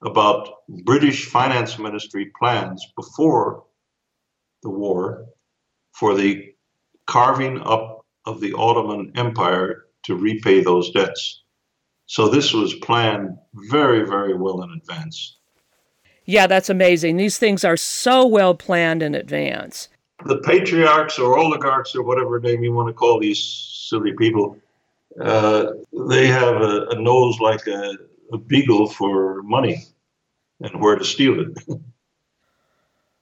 [0.03, 0.49] about
[0.85, 3.65] British Finance Ministry plans before
[4.63, 5.27] the war
[5.93, 6.55] for the
[7.07, 11.43] carving up of the Ottoman Empire to repay those debts.
[12.07, 13.37] So this was planned
[13.71, 15.37] very, very well in advance.
[16.25, 17.17] Yeah, that's amazing.
[17.17, 19.89] These things are so well planned in advance.
[20.25, 23.43] The patriarchs or oligarchs or whatever name you want to call these
[23.89, 24.59] silly people,
[25.21, 25.73] uh,
[26.09, 27.97] they have a, a nose like a,
[28.33, 29.85] a beagle for money
[30.61, 31.59] and where to steal it.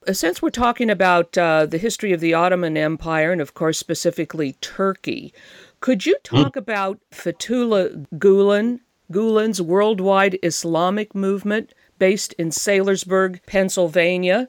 [0.09, 3.77] Uh, since we're talking about uh, the history of the Ottoman Empire and, of course,
[3.77, 5.35] specifically Turkey,
[5.81, 6.37] could you hmm?
[6.37, 8.81] talk about Fethullah Gulen,
[9.13, 14.49] Gulen's worldwide Islamic movement based in Saylorsburg, Pennsylvania.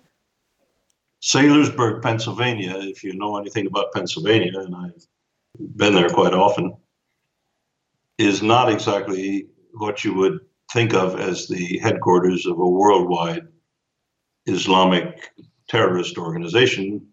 [1.21, 5.07] Saylorsburg, Pennsylvania, if you know anything about Pennsylvania, and I've
[5.75, 6.75] been there quite often,
[8.17, 10.39] is not exactly what you would
[10.71, 13.47] think of as the headquarters of a worldwide
[14.45, 15.31] Islamic
[15.67, 17.07] terrorist organization.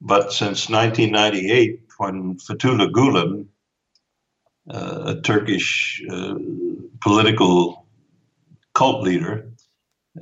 [0.00, 3.46] But since 1998, when Fethullah Gulen,
[4.68, 6.34] a Turkish uh,
[7.00, 7.86] political
[8.74, 9.50] cult leader,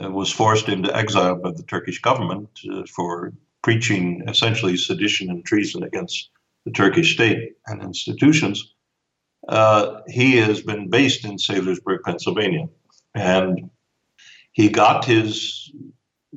[0.03, 5.45] uh, was forced into exile by the Turkish government uh, for preaching essentially sedition and
[5.45, 6.31] treason against
[6.65, 8.75] the Turkish state and institutions.
[9.49, 12.69] Uh, he has been based in Saylorsburg, Pennsylvania,
[13.15, 13.71] and
[14.53, 15.71] he got his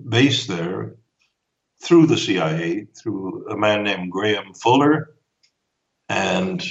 [0.09, 0.95] base there
[1.81, 5.15] through the CIA, through a man named Graham Fuller,
[6.09, 6.65] and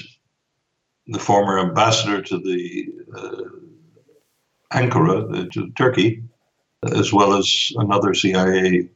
[1.07, 3.43] the former ambassador to the uh,
[4.73, 6.23] Ankara, to Turkey,
[6.83, 8.89] as well as another CIA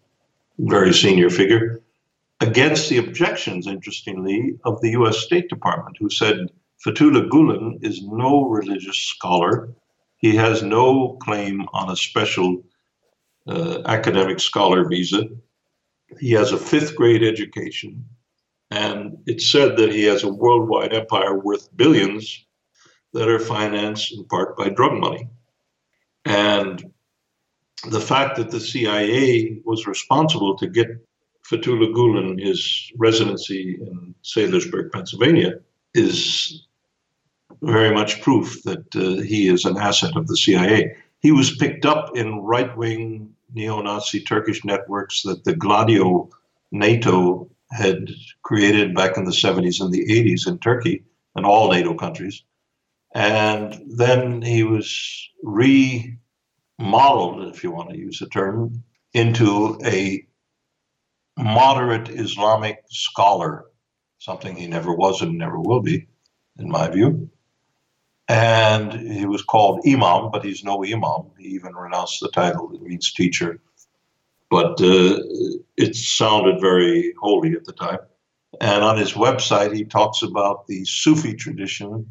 [0.58, 1.80] very senior figure,
[2.40, 6.50] against the objections, interestingly, of the US State Department, who said
[6.84, 9.68] Fethullah Gulen is no religious scholar.
[10.18, 12.62] He has no claim on a special
[13.46, 15.24] uh, academic scholar visa.
[16.20, 18.04] He has a fifth grade education.
[18.70, 22.44] And it's said that he has a worldwide empire worth billions
[23.14, 25.28] that are financed in part by drug money.
[26.24, 26.92] And
[27.88, 30.88] the fact that the CIA was responsible to get
[31.48, 35.54] Fethullah Gulen his residency in Saylorsburg, Pennsylvania,
[35.94, 36.66] is
[37.62, 40.94] very much proof that uh, he is an asset of the CIA.
[41.20, 46.28] He was picked up in right wing neo Nazi Turkish networks that the Gladio
[46.70, 48.10] NATO had
[48.42, 51.04] created back in the 70s and the 80s in Turkey
[51.34, 52.42] and all NATO countries.
[53.14, 56.08] And then he was remodeled,
[57.48, 60.26] if you want to use the term, into a
[61.38, 63.66] moderate Islamic scholar,
[64.18, 66.08] something he never was and never will be,
[66.58, 67.30] in my view.
[68.28, 71.30] And he was called Imam, but he's no Imam.
[71.38, 73.60] He even renounced the title, it means teacher.
[74.50, 75.18] But uh,
[75.76, 77.98] it sounded very holy at the time.
[78.60, 82.06] And on his website, he talks about the Sufi tradition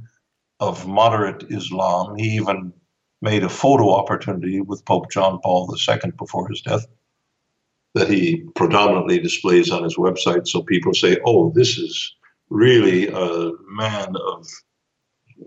[0.60, 2.16] of moderate Islam.
[2.16, 2.74] He even
[3.22, 6.86] made a photo opportunity with Pope John Paul II before his death
[7.96, 10.48] that he predominantly displays on his website.
[10.48, 12.16] So people say, oh, this is
[12.50, 14.48] really a man of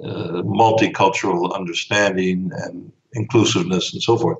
[0.04, 4.38] uh, multicultural understanding and inclusiveness and so forth.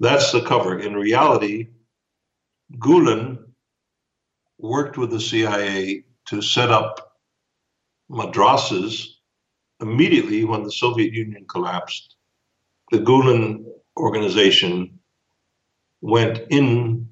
[0.00, 0.78] That's the cover.
[0.78, 1.68] In reality,
[2.78, 3.38] Gulen
[4.58, 7.18] worked with the CIA to set up
[8.10, 9.06] madrasas
[9.80, 12.16] immediately when the Soviet Union collapsed
[12.90, 13.64] the Gulen
[13.96, 14.98] organization
[16.00, 17.08] went in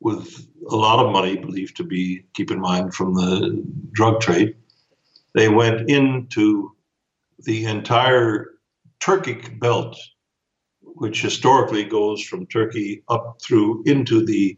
[0.00, 4.54] with a lot of money, believed to be, keep in mind, from the drug trade.
[5.34, 6.72] They went into
[7.40, 8.50] the entire
[9.00, 9.96] Turkic belt,
[10.82, 14.56] which historically goes from Turkey up through into the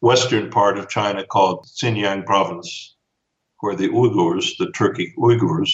[0.00, 2.96] western part of China called Xinjiang province,
[3.60, 5.72] where the Uyghurs, the Turkic Uyghurs,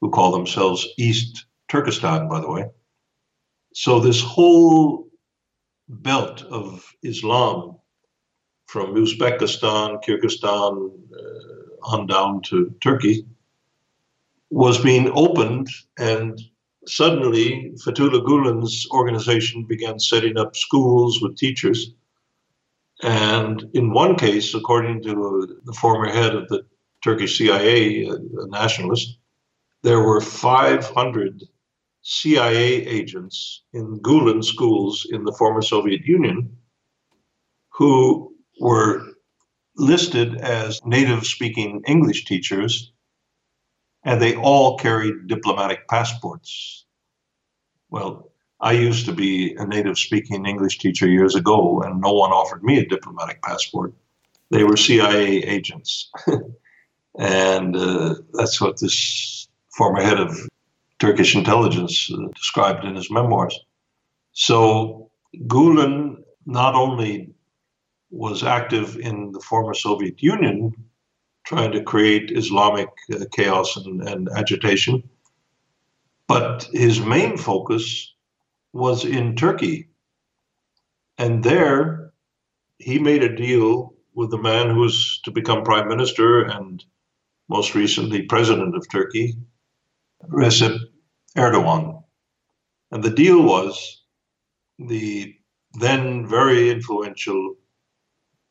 [0.00, 2.66] who call themselves East Turkestan, by the way,
[3.74, 5.08] so this whole
[5.88, 7.78] belt of Islam,
[8.66, 13.26] from Uzbekistan, Kyrgyzstan, uh, on down to Turkey,
[14.50, 16.40] was being opened, and
[16.86, 21.92] suddenly Fethullah Gulen's organization began setting up schools with teachers.
[23.02, 26.64] And in one case, according to the former head of the
[27.02, 29.18] Turkish CIA, a nationalist,
[29.82, 31.44] there were 500
[32.02, 36.56] CIA agents in Gulen schools in the former Soviet Union
[37.70, 39.02] who were
[39.76, 42.92] listed as native speaking English teachers,
[44.04, 46.84] and they all carried diplomatic passports.
[47.90, 48.30] Well,
[48.60, 52.62] I used to be a native speaking English teacher years ago, and no one offered
[52.62, 53.94] me a diplomatic passport.
[54.50, 56.10] They were CIA agents.
[57.18, 60.36] and uh, that's what this former head of
[60.98, 63.58] Turkish intelligence uh, described in his memoirs.
[64.32, 65.10] So
[65.46, 67.34] Gulen not only
[68.10, 70.72] was active in the former Soviet Union,
[71.44, 75.02] trying to create Islamic uh, chaos and, and agitation.
[76.26, 78.14] But his main focus
[78.72, 79.88] was in Turkey.
[81.18, 82.12] And there,
[82.78, 86.84] he made a deal with the man who was to become prime minister and
[87.48, 89.36] most recently president of Turkey,
[90.28, 90.78] Recep
[91.36, 92.02] Erdogan.
[92.90, 94.02] And the deal was
[94.78, 95.34] the
[95.74, 97.56] then very influential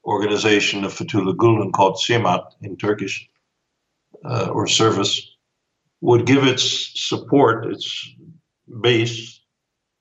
[0.05, 3.27] organization of Fethullah Gulen called Hizmet in Turkish
[4.25, 5.35] uh, or service
[6.01, 8.09] would give its support, its
[8.81, 9.41] base,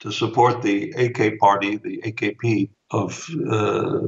[0.00, 4.00] to support the AK party, the AKP of uh,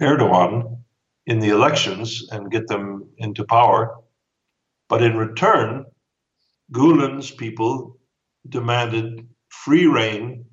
[0.00, 0.78] Erdogan
[1.26, 3.96] in the elections and get them into power.
[4.88, 5.84] But in return,
[6.72, 7.96] Gulen's people
[8.48, 10.46] demanded free reign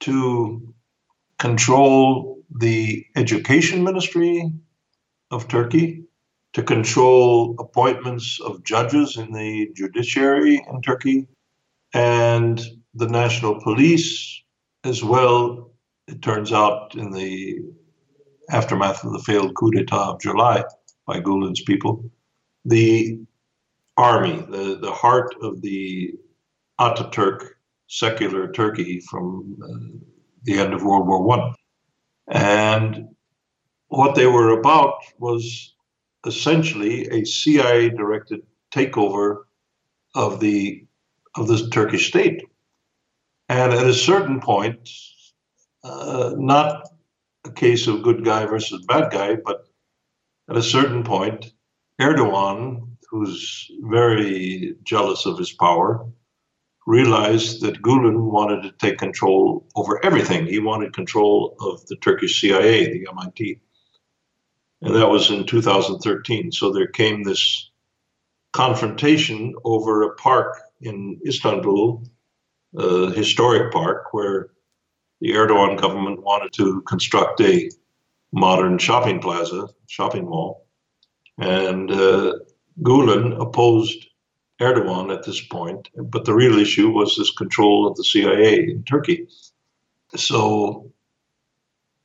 [0.00, 0.74] to
[1.38, 4.50] control the education ministry
[5.30, 6.04] of Turkey,
[6.52, 11.28] to control appointments of judges in the judiciary in Turkey,
[11.94, 12.60] and
[12.94, 14.42] the national police
[14.84, 15.70] as well.
[16.08, 17.60] It turns out in the
[18.50, 20.64] aftermath of the failed coup d'etat of July
[21.06, 22.10] by Gulen's people,
[22.64, 23.20] the
[23.96, 26.14] army, the, the heart of the
[26.80, 27.50] Ataturk
[27.88, 29.98] secular Turkey from uh,
[30.44, 31.54] the end of World War One.
[32.30, 33.08] And
[33.88, 35.74] what they were about was
[36.24, 38.40] essentially a CIA directed
[38.72, 39.42] takeover
[40.14, 40.86] of the
[41.36, 42.42] of the Turkish state.
[43.48, 44.88] And at a certain point,
[45.82, 46.88] uh, not
[47.44, 49.66] a case of good guy versus bad guy, but
[50.48, 51.52] at a certain point,
[52.00, 56.06] Erdogan, who's very jealous of his power,
[56.86, 60.46] realized that Gulen wanted to take control over everything.
[60.46, 63.60] He wanted control of the Turkish CIA, the MIT.
[64.82, 66.52] And that was in 2013.
[66.52, 67.70] So there came this
[68.52, 72.02] confrontation over a park in Istanbul,
[72.76, 74.50] a historic park, where
[75.20, 77.70] the Erdogan government wanted to construct a
[78.32, 80.66] modern shopping plaza, shopping mall.
[81.38, 82.34] And uh,
[82.82, 84.06] Gulen opposed
[84.60, 88.84] Erdogan at this point, but the real issue was this control of the CIA in
[88.84, 89.26] Turkey.
[90.16, 90.92] So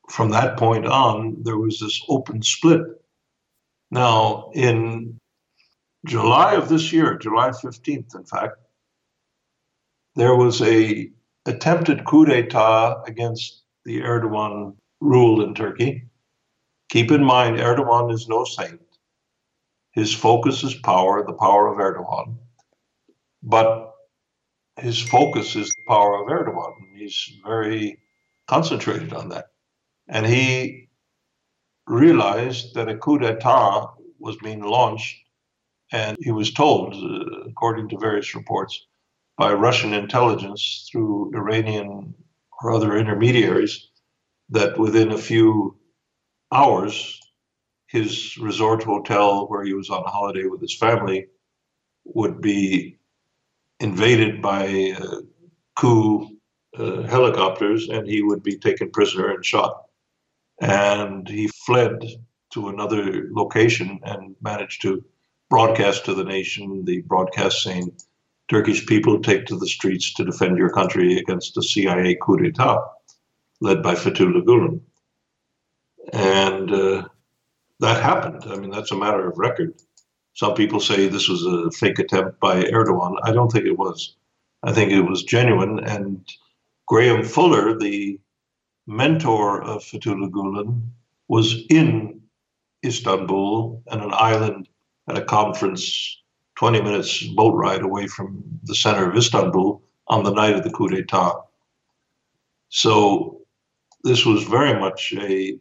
[0.09, 2.81] from that point on, there was this open split.
[3.91, 5.19] Now, in
[6.05, 8.57] July of this year, July 15th, in fact,
[10.15, 11.09] there was a
[11.45, 16.07] attempted coup d'etat against the Erdogan rule in Turkey.
[16.89, 18.79] Keep in mind, Erdogan is no saint.
[19.91, 22.37] His focus is power, the power of Erdogan.
[23.45, 23.93] But
[24.77, 26.97] his focus is the power of Erdogan.
[26.97, 27.99] He's very
[28.47, 29.45] concentrated on that.
[30.07, 30.89] And he
[31.87, 35.15] realized that a coup d'etat was being launched.
[35.91, 38.87] And he was told, uh, according to various reports,
[39.37, 42.15] by Russian intelligence through Iranian
[42.61, 43.89] or other intermediaries,
[44.49, 45.77] that within a few
[46.51, 47.19] hours,
[47.87, 51.27] his resort hotel where he was on holiday with his family
[52.05, 52.97] would be
[53.80, 55.21] invaded by uh,
[55.78, 56.30] coup
[56.78, 59.84] uh, helicopters and he would be taken prisoner and shot.
[60.61, 62.03] And he fled
[62.53, 65.03] to another location and managed to
[65.49, 67.91] broadcast to the nation the broadcast saying,
[68.49, 72.80] Turkish people take to the streets to defend your country against a CIA coup d'etat
[73.61, 74.82] led by Fethullah Gulen.
[76.13, 77.07] And uh,
[77.80, 78.43] that happened.
[78.45, 79.73] I mean, that's a matter of record.
[80.36, 83.17] Some people say this was a fake attempt by Erdogan.
[83.23, 84.15] I don't think it was.
[84.63, 85.79] I think it was genuine.
[85.79, 86.29] And
[86.88, 88.19] Graham Fuller, the
[88.86, 90.89] mentor of Fethullah Gulen,
[91.29, 92.21] was in
[92.83, 94.67] Istanbul on an island
[95.07, 96.21] at a conference
[96.59, 100.69] 20 minutes boat ride away from the center of Istanbul on the night of the
[100.69, 101.33] coup d'etat.
[102.69, 103.39] So
[104.03, 105.57] this was very much a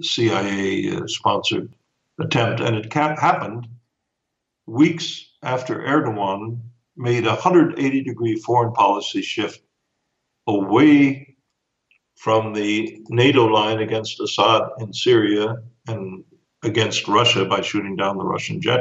[0.00, 1.74] CIA uh, sponsored
[2.20, 3.66] attempt, and it happened
[4.72, 6.58] weeks after Erdogan
[6.96, 9.60] made a 180 degree foreign policy shift
[10.46, 11.36] away
[12.16, 15.56] from the NATO line against Assad in Syria
[15.88, 16.24] and
[16.62, 18.80] against Russia by shooting down the Russian jet.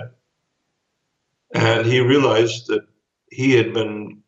[1.54, 2.84] And he realized that
[3.30, 4.22] he had been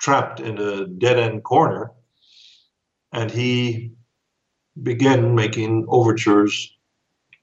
[0.00, 1.92] trapped in a dead end corner
[3.12, 3.92] and he
[4.82, 6.74] began making overtures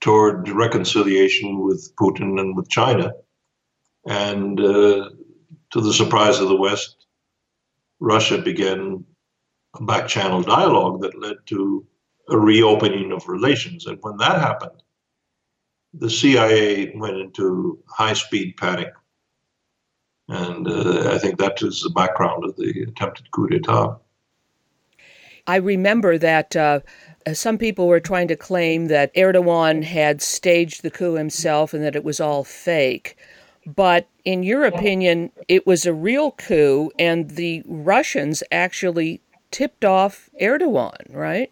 [0.01, 3.11] toward reconciliation with Putin and with China.
[4.09, 5.09] And uh,
[5.69, 7.05] to the surprise of the West,
[7.99, 9.05] Russia began
[9.75, 11.85] a back channel dialogue that led to
[12.27, 13.85] a reopening of relations.
[13.85, 14.81] And when that happened,
[15.93, 18.91] the CIA went into high speed panic.
[20.27, 23.95] And uh, I think that is the background of the attempted coup d'etat.
[25.45, 26.79] I remember that uh,
[27.33, 31.95] some people were trying to claim that Erdogan had staged the coup himself and that
[31.95, 33.15] it was all fake.
[33.75, 40.29] But in your opinion, it was a real coup, and the Russians actually tipped off
[40.41, 41.51] Erdogan, right?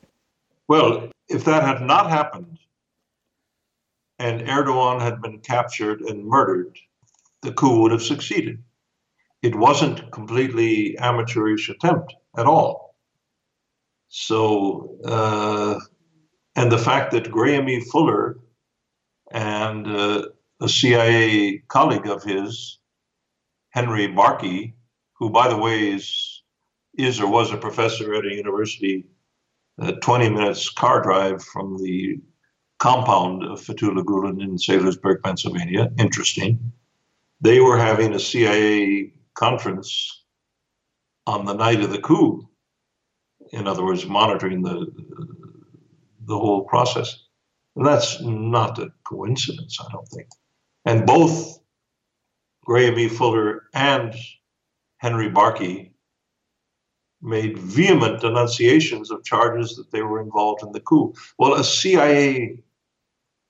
[0.68, 2.59] Well, if that had not happened
[4.20, 6.78] and Erdogan had been captured and murdered,
[7.41, 8.63] the coup would have succeeded.
[9.43, 12.95] It wasn't completely amateurish attempt at all.
[14.09, 15.80] So, uh,
[16.55, 17.82] and the fact that Graham E.
[17.82, 18.39] Fuller
[19.32, 20.24] and uh,
[20.62, 22.80] a CIA colleague of his,
[23.70, 24.74] Henry Barkey,
[25.14, 26.43] who, by the way, is
[26.97, 29.05] is or was a professor at a university,
[29.80, 32.20] uh, 20 minutes car drive from the
[32.80, 35.91] compound of Fethullah Gulen in Saylorsburg, Pennsylvania.
[35.99, 36.72] Interesting.
[37.39, 40.24] They were having a CIA conference
[41.28, 42.49] on the night of the coup.
[43.51, 44.88] In other words, monitoring the
[46.26, 47.26] the whole process.
[47.76, 50.28] And that's not a coincidence, I don't think.
[50.88, 51.59] And both
[52.63, 53.09] Graham E.
[53.09, 54.15] Fuller and
[54.99, 55.91] Henry Barkey
[57.21, 61.13] made vehement denunciations of charges that they were involved in the coup.
[61.38, 62.59] Well, a CIA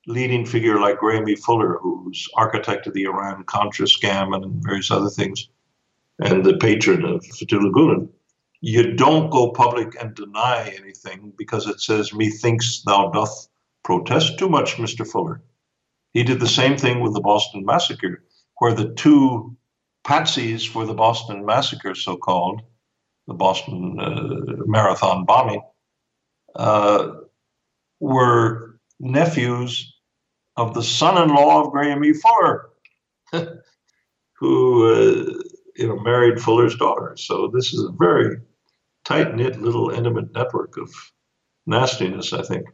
[0.08, 1.36] leading figure like Graham E.
[1.36, 5.48] Fuller, who's architect of the Iran Contra scam and various other things,
[6.18, 8.08] and the patron of Fethullah Gulen,
[8.62, 13.48] you don't go public and deny anything because it says, Methinks thou doth
[13.84, 15.06] protest too much, Mr.
[15.06, 15.40] Fuller.
[16.12, 18.24] He did the same thing with the Boston Massacre,
[18.58, 19.56] where the two
[20.06, 22.62] patsies for the Boston Massacre, so called,
[23.26, 25.62] the Boston uh, Marathon bombing,
[26.56, 27.08] uh,
[28.00, 29.94] were nephews
[30.56, 32.14] of the son-in-law of Graham E.
[32.14, 32.70] Fuller,
[34.32, 35.42] who uh,
[35.76, 37.14] you know married Fuller's daughter.
[37.16, 38.38] So this is a very
[39.04, 40.90] tight-knit, little intimate network of
[41.66, 42.66] nastiness, I think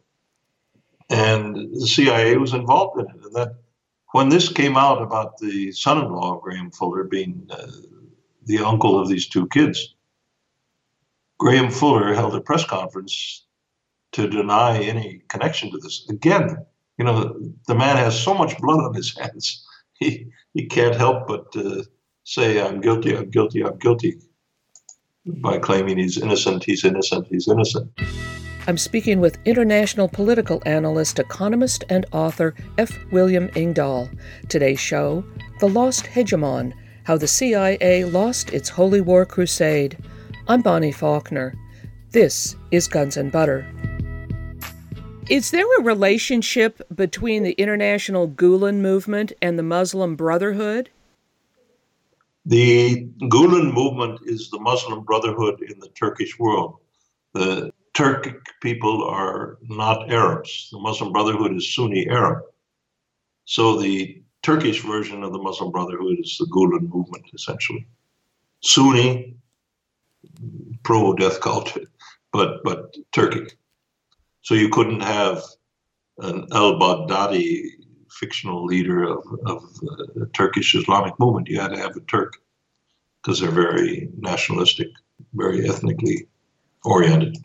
[1.10, 3.24] and the CIA was involved in it.
[3.24, 3.56] And that
[4.12, 7.66] when this came out about the son-in-law of Graham Fuller being uh,
[8.46, 9.94] the uncle of these two kids,
[11.38, 13.44] Graham Fuller held a press conference
[14.12, 16.06] to deny any connection to this.
[16.08, 16.64] Again,
[16.98, 17.36] you know,
[17.66, 21.82] the man has so much blood on his hands, he he can't help but uh,
[22.24, 24.20] say, "I'm guilty, I'm guilty, I'm guilty,"
[25.26, 27.90] by claiming he's innocent, he's innocent, he's innocent.
[28.66, 32.98] I'm speaking with international political analyst, economist, and author F.
[33.12, 34.08] William Engdahl.
[34.48, 35.22] Today's show
[35.60, 39.98] The Lost Hegemon How the CIA Lost Its Holy War Crusade.
[40.48, 41.54] I'm Bonnie Faulkner.
[42.12, 43.70] This is Guns and Butter.
[45.28, 50.88] Is there a relationship between the international Gulen movement and the Muslim Brotherhood?
[52.46, 56.78] The Gulen movement is the Muslim Brotherhood in the Turkish world.
[57.34, 60.68] The Turkic people are not Arabs.
[60.72, 62.44] The Muslim Brotherhood is Sunni Arab.
[63.44, 67.86] So the Turkish version of the Muslim Brotherhood is the Gulen movement, essentially.
[68.62, 69.36] Sunni,
[70.82, 71.76] pro death cult,
[72.32, 73.52] but but Turkic.
[74.42, 75.42] So you couldn't have
[76.18, 77.62] an al Baghdadi
[78.10, 79.62] fictional leader of, of
[80.14, 81.48] the Turkish Islamic movement.
[81.48, 82.34] You had to have a Turk
[83.22, 84.88] because they're very nationalistic,
[85.32, 86.28] very ethnically
[86.84, 87.36] oriented.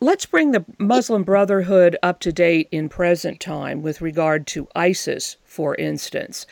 [0.00, 5.38] Let's bring the Muslim Brotherhood up to date in present time with regard to ISIS,
[5.44, 6.46] for instance.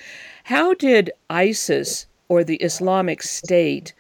[0.45, 3.93] How did ISIS or the Islamic State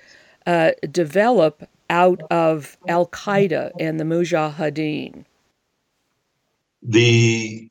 [0.46, 5.26] uh, develop out of Al Qaeda and the Mujahideen?
[6.82, 7.68] The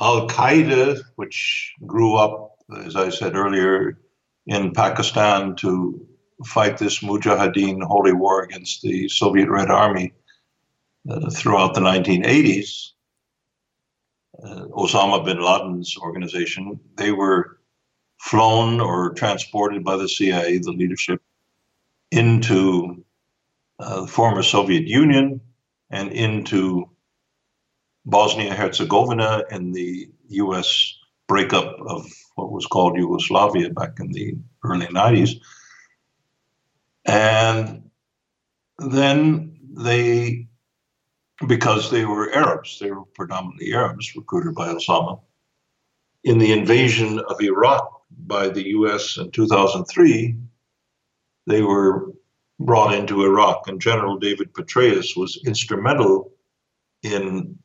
[0.00, 3.98] Al Qaeda, which grew up, as I said earlier,
[4.46, 6.06] in Pakistan to
[6.44, 10.12] fight this Mujahideen holy war against the Soviet Red Army
[11.08, 12.90] uh, throughout the 1980s,
[14.42, 17.58] uh, Osama bin Laden's organization, they were
[18.20, 21.22] flown or transported by the CIA, the leadership,
[22.10, 23.04] into
[23.78, 25.40] uh, the former Soviet Union
[25.90, 26.90] and into
[28.04, 30.94] Bosnia Herzegovina in the U.S.
[31.28, 35.40] breakup of what was called Yugoslavia back in the early 90s.
[37.04, 37.90] And
[38.78, 40.48] then they,
[41.46, 45.20] because they were Arabs, they were predominantly Arabs recruited by Osama.
[46.24, 50.36] In the invasion of Iraq by the US in 2003,
[51.46, 52.12] they were
[52.58, 56.32] brought into Iraq, and General David Petraeus was instrumental
[57.02, 57.58] in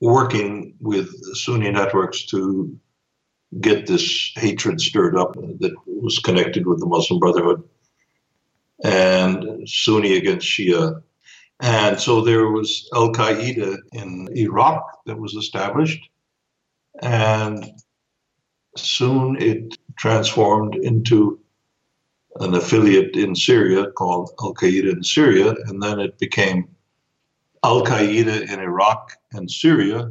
[0.00, 2.78] working with Sunni networks to
[3.60, 7.64] get this hatred stirred up that was connected with the Muslim Brotherhood
[8.84, 11.02] and Sunni against Shia.
[11.60, 16.08] And so there was Al Qaeda in Iraq that was established,
[17.02, 17.72] and
[18.76, 21.40] soon it transformed into
[22.36, 26.68] an affiliate in Syria called Al Qaeda in Syria, and then it became
[27.64, 30.08] Al Qaeda in Iraq and Syria.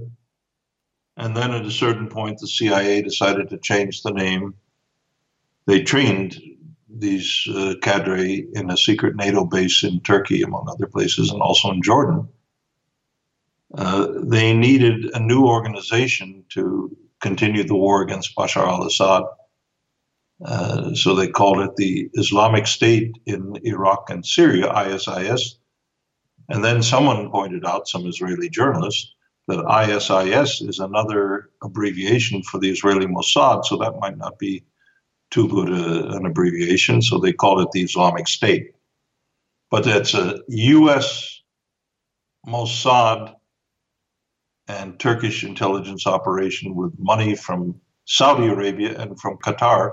[1.16, 4.54] And then at a certain point, the CIA decided to change the name.
[5.66, 6.39] They trained
[6.90, 11.72] these uh, cadre in a secret NATO base in Turkey, among other places, and also
[11.72, 12.28] in Jordan.
[13.76, 19.24] Uh, they needed a new organization to continue the war against Bashar al Assad.
[20.46, 25.58] Uh, so they called it the Islamic State in Iraq and Syria, ISIS.
[26.50, 29.14] And then someone pointed out, some Israeli journalist,
[29.48, 34.64] that ISIS is another abbreviation for the Israeli Mossad, so that might not be
[35.32, 37.01] too good a, an abbreviation.
[37.01, 38.71] So they called it the Islamic State.
[39.69, 41.41] But it's a U.S.
[42.47, 43.36] Mossad
[44.67, 49.91] and Turkish intelligence operation with money from Saudi Arabia and from Qatar,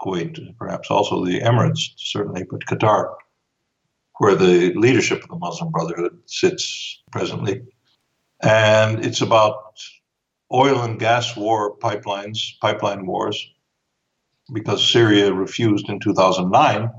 [0.00, 3.14] Kuwait, perhaps also the Emirates, certainly, but Qatar,
[4.18, 7.62] where the leadership of the Muslim Brotherhood sits presently.
[8.42, 9.78] And it's about
[10.52, 13.48] oil and gas war pipelines, pipeline wars,
[14.52, 16.90] because Syria refused in 2009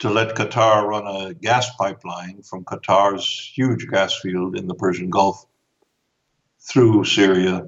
[0.00, 5.10] to let Qatar run a gas pipeline from Qatar's huge gas field in the Persian
[5.10, 5.44] Gulf
[6.60, 7.66] through Syria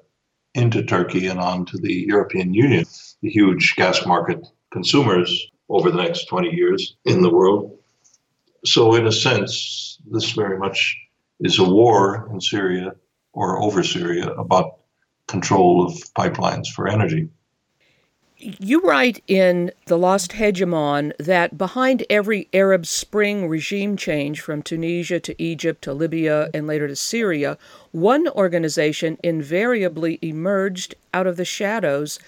[0.54, 2.84] into Turkey and on to the European Union,
[3.22, 7.78] the huge gas market consumers over the next 20 years in the world.
[8.64, 10.96] So, in a sense, this very much
[11.40, 12.92] is a war in Syria
[13.32, 14.80] or over Syria about
[15.26, 17.28] control of pipelines for energy.
[18.42, 25.20] You write in The Lost Hegemon that behind every Arab Spring regime change from Tunisia
[25.20, 27.58] to Egypt to Libya and later to Syria,
[27.90, 32.18] one organization invariably emerged out of the shadows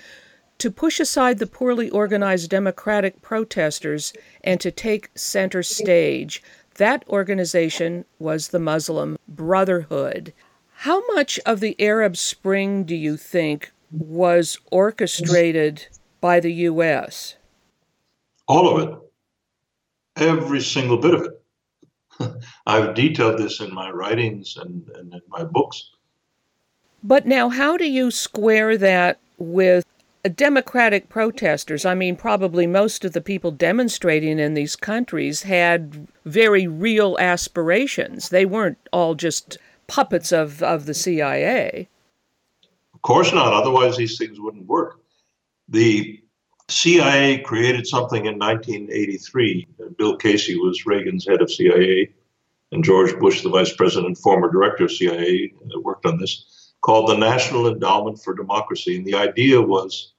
[0.58, 4.12] to push aside the poorly organized democratic protesters
[4.44, 6.42] and to take center stage.
[6.74, 10.34] That organization was the Muslim Brotherhood.
[10.74, 15.86] How much of the Arab Spring do you think was orchestrated
[16.22, 17.34] by the U.S.?
[18.48, 18.98] All of it.
[20.16, 22.34] Every single bit of it.
[22.66, 25.90] I've detailed this in my writings and, and in my books.
[27.02, 29.84] But now, how do you square that with
[30.36, 31.84] democratic protesters?
[31.84, 38.28] I mean, probably most of the people demonstrating in these countries had very real aspirations.
[38.28, 39.58] They weren't all just
[39.88, 41.88] puppets of, of the CIA.
[42.94, 43.52] Of course not.
[43.52, 45.01] Otherwise, these things wouldn't work.
[45.68, 46.22] The
[46.68, 49.68] CIA created something in 1983.
[49.98, 52.12] Bill Casey was Reagan's head of CIA,
[52.72, 57.08] and George Bush, the vice president, former director of CIA, uh, worked on this, called
[57.08, 58.96] the National Endowment for Democracy.
[58.96, 60.12] And the idea was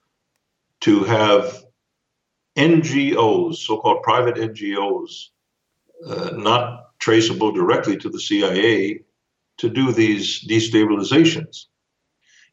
[0.81, 1.63] to have
[2.55, 5.29] NGOs, so called private NGOs,
[6.05, 9.03] uh, not traceable directly to the CIA,
[9.57, 11.65] to do these destabilizations.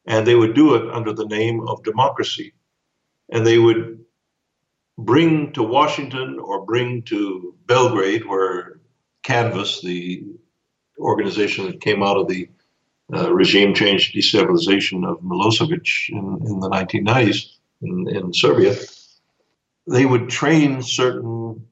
[0.05, 2.53] And they would do it under the name of democracy
[3.31, 4.03] and they would
[4.97, 8.79] bring to Washington or bring to Belgrade, where
[9.23, 10.23] Canvas, the
[10.99, 12.49] organization that came out of the
[13.13, 18.75] uh, regime change destabilization of Milosevic in, in the 1990s in, in Serbia,
[19.87, 21.65] they would train certain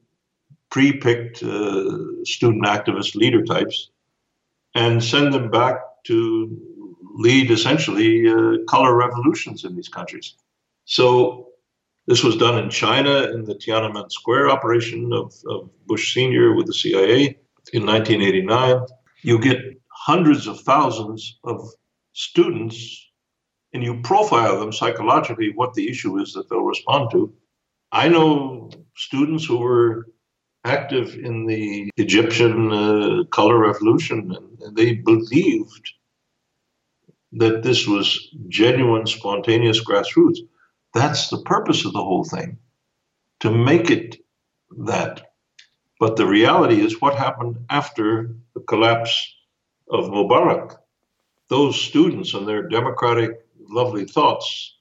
[0.70, 3.90] pre picked uh, student activist leader types
[4.74, 6.56] and send them back to
[7.14, 10.34] lead essentially uh, color revolutions in these countries.
[10.84, 11.49] So
[12.10, 16.56] this was done in China in the Tiananmen Square operation of, of Bush Sr.
[16.56, 17.38] with the CIA
[17.72, 18.84] in 1989.
[19.22, 21.70] You get hundreds of thousands of
[22.12, 22.76] students
[23.72, 27.32] and you profile them psychologically, what the issue is that they'll respond to.
[27.92, 30.08] I know students who were
[30.64, 35.92] active in the Egyptian uh, color revolution, and they believed
[37.34, 40.40] that this was genuine, spontaneous grassroots.
[40.94, 42.58] That's the purpose of the whole thing,
[43.40, 44.16] to make it
[44.78, 45.32] that.
[45.98, 49.34] But the reality is what happened after the collapse
[49.88, 50.76] of Mubarak.
[51.48, 54.76] Those students and their democratic, lovely thoughts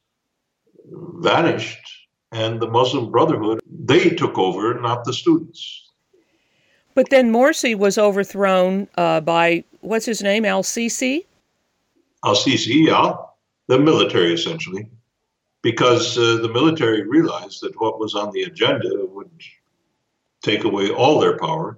[0.85, 5.89] vanished, and the Muslim Brotherhood, they took over, not the students.
[6.95, 11.25] But then Morsi was overthrown uh, by, what's his name, Al Sisi?
[12.23, 13.13] Al Sisi, yeah,
[13.67, 14.89] the military essentially,
[15.61, 19.29] because uh, the military realized that what was on the agenda would
[20.41, 21.77] take away all their power.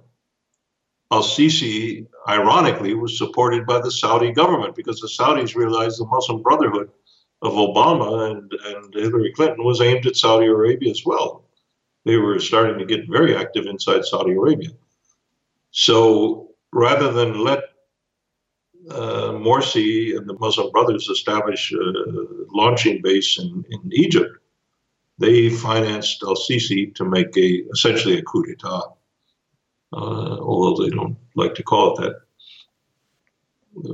[1.10, 6.42] Al Sisi, ironically, was supported by the Saudi government because the Saudis realized the Muslim
[6.42, 6.90] Brotherhood
[7.42, 11.44] of Obama and, and Hillary Clinton was aimed at Saudi Arabia as well.
[12.04, 14.70] They were starting to get very active inside Saudi Arabia.
[15.72, 17.64] So rather than let
[18.90, 21.92] uh, Morsi and the Muslim Brothers establish a
[22.50, 24.38] launching base in, in Egypt,
[25.18, 28.92] they financed Al Sisi to make a essentially a coup d'état,
[29.92, 32.16] uh, although they don't like to call it that.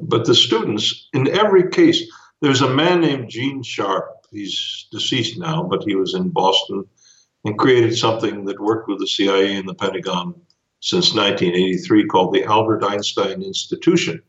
[0.03, 2.03] But the students, in every case,
[2.41, 4.27] there's a man named Gene Sharp.
[4.31, 6.85] He's deceased now, but he was in Boston
[7.45, 10.35] and created something that worked with the CIA and the Pentagon
[10.81, 14.23] since 1983 called the Albert Einstein Institution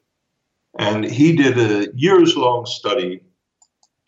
[0.79, 3.19] and he did a years long study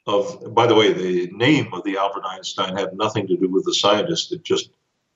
[0.07, 3.65] of, by the way, the name of the Albert Einstein had nothing to do with
[3.65, 4.32] the scientist.
[4.32, 4.69] It just,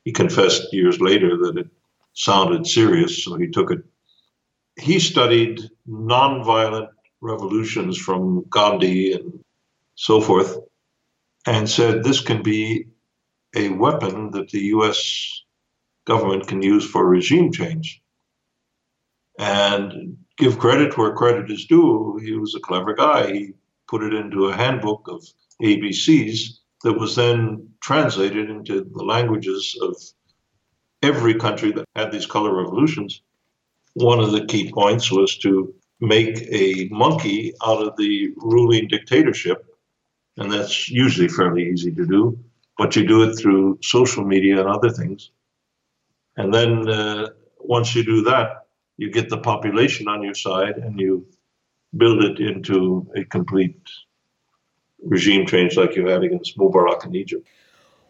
[0.03, 1.67] he confessed years later that it
[2.13, 3.79] sounded serious, so he took it.
[4.77, 6.89] He studied nonviolent
[7.21, 9.41] revolutions from Gandhi and
[9.95, 10.57] so forth,
[11.47, 12.87] and said this can be
[13.55, 15.41] a weapon that the US
[16.03, 18.01] government can use for regime change.
[19.39, 22.19] And give credit where credit is due.
[22.21, 23.31] He was a clever guy.
[23.31, 23.53] He
[23.87, 25.25] put it into a handbook of
[25.61, 29.95] ABCs that was then translated into the languages of
[31.01, 33.21] every country that had these color revolutions.
[33.93, 39.65] One of the key points was to make a monkey out of the ruling dictatorship.
[40.37, 42.37] And that's usually fairly easy to do,
[42.77, 45.31] but you do it through social media and other things.
[46.35, 47.29] And then uh,
[47.59, 48.64] once you do that,
[48.97, 51.25] you get the population on your side and you
[51.95, 53.79] build it into a complete
[55.03, 57.47] regime change like you had against Mubarak in Egypt.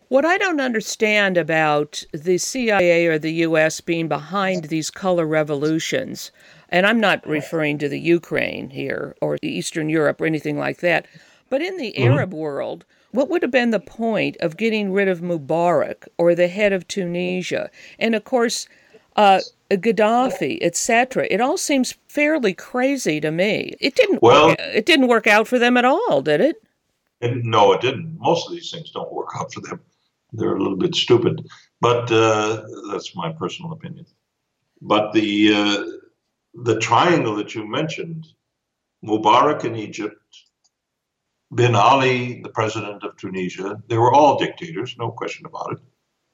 [0.07, 6.31] What I don't understand about the CIA or the US being behind these color revolutions,
[6.69, 11.07] and I'm not referring to the Ukraine here or Eastern Europe or anything like that,
[11.49, 12.11] but in the mm-hmm.
[12.11, 16.49] Arab world, what would have been the point of getting rid of Mubarak or the
[16.49, 17.71] head of Tunisia?
[17.97, 18.67] And of course,
[19.15, 19.39] uh,
[19.71, 21.27] Gaddafi, etc.
[21.29, 23.73] It all seems fairly crazy to me.
[23.79, 24.21] It didn't.
[24.21, 26.61] Well, work, it didn't work out for them at all, did it?
[27.21, 28.17] And no, it didn't.
[28.19, 29.79] Most of these things don't work out for them.
[30.33, 31.47] They're a little bit stupid,
[31.81, 34.05] but uh, that's my personal opinion.
[34.81, 35.85] But the uh,
[36.63, 38.27] the triangle that you mentioned,
[39.03, 40.17] Mubarak in Egypt,
[41.51, 45.79] Ben Ali, the president of Tunisia, they were all dictators, no question about it.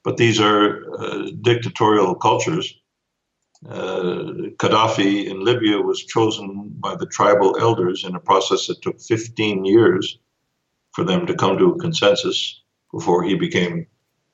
[0.04, 2.74] But these are uh, dictatorial cultures
[3.68, 4.24] uh,
[4.58, 9.64] Gaddafi in Libya was chosen by the tribal elders in a process that took 15
[9.64, 10.18] years
[10.92, 13.86] for them to come to a consensus before he became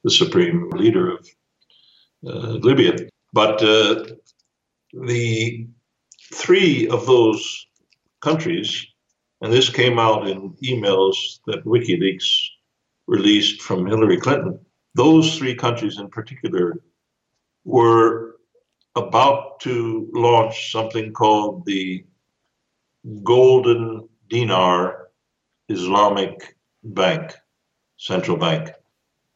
[0.02, 1.28] the supreme leader of
[2.26, 2.96] uh, Libya.
[3.34, 4.06] But uh,
[4.92, 5.68] the
[6.32, 7.66] three of those
[8.22, 8.86] countries,
[9.42, 12.48] and this came out in emails that WikiLeaks
[13.06, 14.58] released from Hillary Clinton,
[14.98, 16.74] those three countries in particular
[17.64, 18.34] were
[18.96, 22.04] about to launch something called the
[23.22, 25.10] Golden Dinar
[25.68, 27.32] Islamic Bank,
[27.96, 28.70] central bank,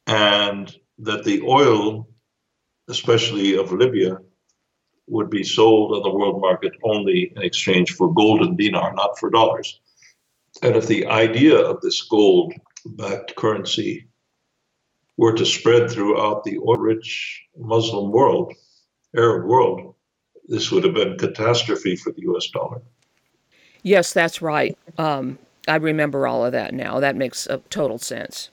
[0.09, 2.09] and that the oil,
[2.89, 4.19] especially of Libya,
[5.07, 9.31] would be sold on the world market only in exchange for golden dinar, not for
[9.31, 9.81] dollars.
[10.61, 12.53] And if the idea of this gold
[12.85, 14.09] backed currency
[15.17, 18.53] were to spread throughout the rich Muslim world,
[19.17, 19.95] Arab world,
[20.49, 22.49] this would have been catastrophe for the U.S.
[22.49, 22.83] dollar.
[23.83, 24.77] Yes, that's right.
[24.99, 25.39] Um,
[25.69, 27.01] I remember all of that now.
[27.01, 28.51] That makes a total sense.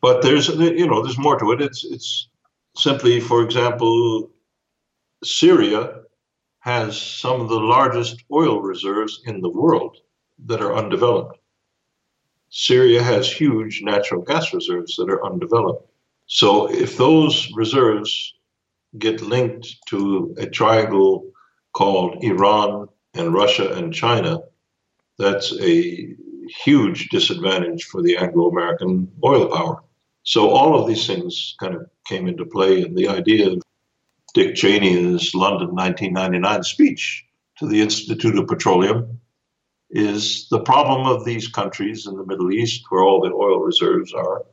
[0.00, 1.60] But there's, you know, there's more to it.
[1.60, 2.28] It's, it's
[2.76, 4.30] simply, for example,
[5.22, 6.00] Syria
[6.60, 9.98] has some of the largest oil reserves in the world
[10.46, 11.38] that are undeveloped.
[12.50, 15.89] Syria has huge natural gas reserves that are undeveloped.
[16.32, 18.34] So if those reserves
[18.96, 21.32] get linked to a triangle
[21.72, 24.38] called Iran and Russia and China,
[25.18, 26.14] that's a
[26.64, 29.82] huge disadvantage for the Anglo American oil power.
[30.22, 33.62] So all of these things kind of came into play, and the idea of
[34.32, 37.24] Dick Cheney's London 1999 speech
[37.58, 39.18] to the Institute of Petroleum
[39.90, 44.14] is the problem of these countries in the Middle East where all the oil reserves
[44.14, 44.44] are,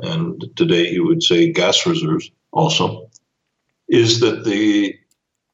[0.00, 3.10] and today he would say gas reserves also,
[3.88, 4.94] is that the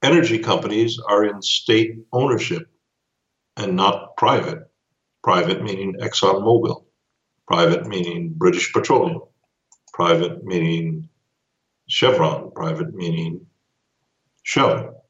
[0.02, 2.68] energy companies are in state ownership
[3.56, 4.70] and not private.
[5.22, 6.84] Private meaning ExxonMobil,
[7.48, 9.22] private meaning British Petroleum,
[9.94, 11.08] private meaning
[11.88, 13.46] Chevron, private meaning
[14.42, 15.02] Shell.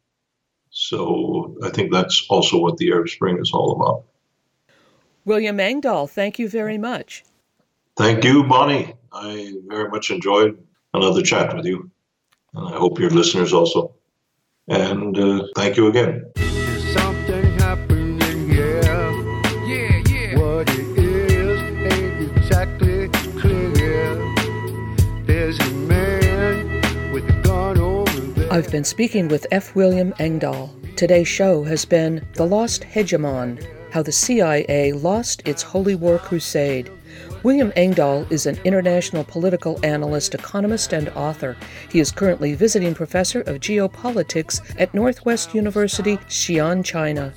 [0.70, 4.05] So I think that's also what the Arab Spring is all about.
[5.24, 7.24] William Engdahl, thank you very much.
[7.97, 8.92] Thank you, Bonnie.
[9.12, 10.59] I very much enjoyed
[10.95, 11.90] another chat with you.
[12.55, 13.95] And I hope your listeners also.
[14.66, 16.24] And uh, thank you again.
[16.34, 18.82] There's something happening here.
[19.64, 20.38] Yeah, yeah.
[20.38, 24.14] What it is exactly clear.
[25.24, 27.55] There's a man with a gun.
[28.51, 29.74] I've been speaking with F.
[29.76, 30.74] William Engdahl.
[30.97, 36.90] Today's show has been The Lost Hegemon How the CIA Lost Its Holy War Crusade.
[37.43, 41.57] William Engdahl is an international political analyst, economist, and author.
[41.91, 47.35] He is currently visiting professor of geopolitics at Northwest University, Xi'an, China.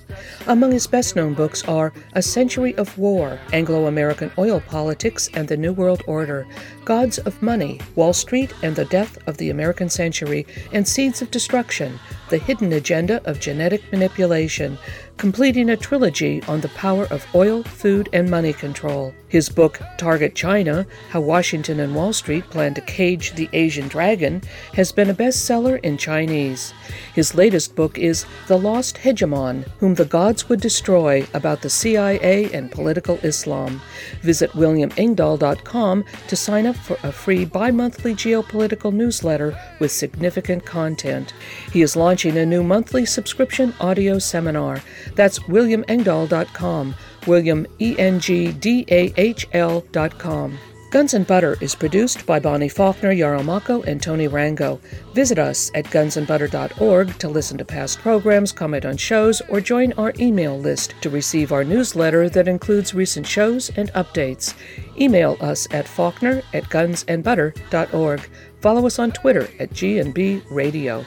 [0.48, 5.48] Among his best known books are A Century of War, Anglo American Oil Politics and
[5.48, 6.48] the New World Order,
[6.86, 11.32] Gods of Money, Wall Street and the Death of the American Century, and Seeds of
[11.32, 12.00] Destruction,
[12.30, 14.78] The Hidden Agenda of Genetic Manipulation,
[15.18, 19.14] completing a trilogy on the power of oil, food, and money control.
[19.30, 24.42] His book, Target China How Washington and Wall Street Plan to Cage the Asian Dragon,
[24.74, 26.74] has been a bestseller in Chinese.
[27.14, 32.50] His latest book is The Lost Hegemon Whom the Gods Would Destroy About the CIA
[32.54, 33.82] and Political Islam.
[34.22, 41.34] Visit williamengdahl.com to sign up for a free bi monthly geopolitical newsletter with significant content.
[41.74, 44.82] He is launching a new monthly subscription audio seminar.
[45.16, 46.96] That's williamengdahl.com,
[47.26, 50.58] William E N G D A H L.com.
[50.90, 54.80] Guns and Butter is produced by Bonnie Faulkner, Yarrow Mahko, and Tony Rango.
[55.14, 60.14] Visit us at gunsandbutter.org to listen to past programs, comment on shows, or join our
[60.18, 64.54] email list to receive our newsletter that includes recent shows and updates.
[64.98, 68.30] Email us at faulkner at gunsandbutter.org.
[68.62, 71.04] Follow us on Twitter at G&B Radio.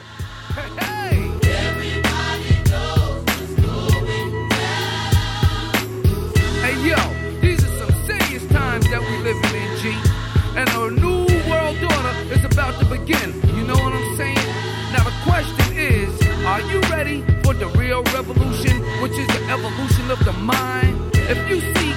[17.61, 20.97] The real revolution, which is the evolution of the mind?
[21.13, 21.90] If you seek,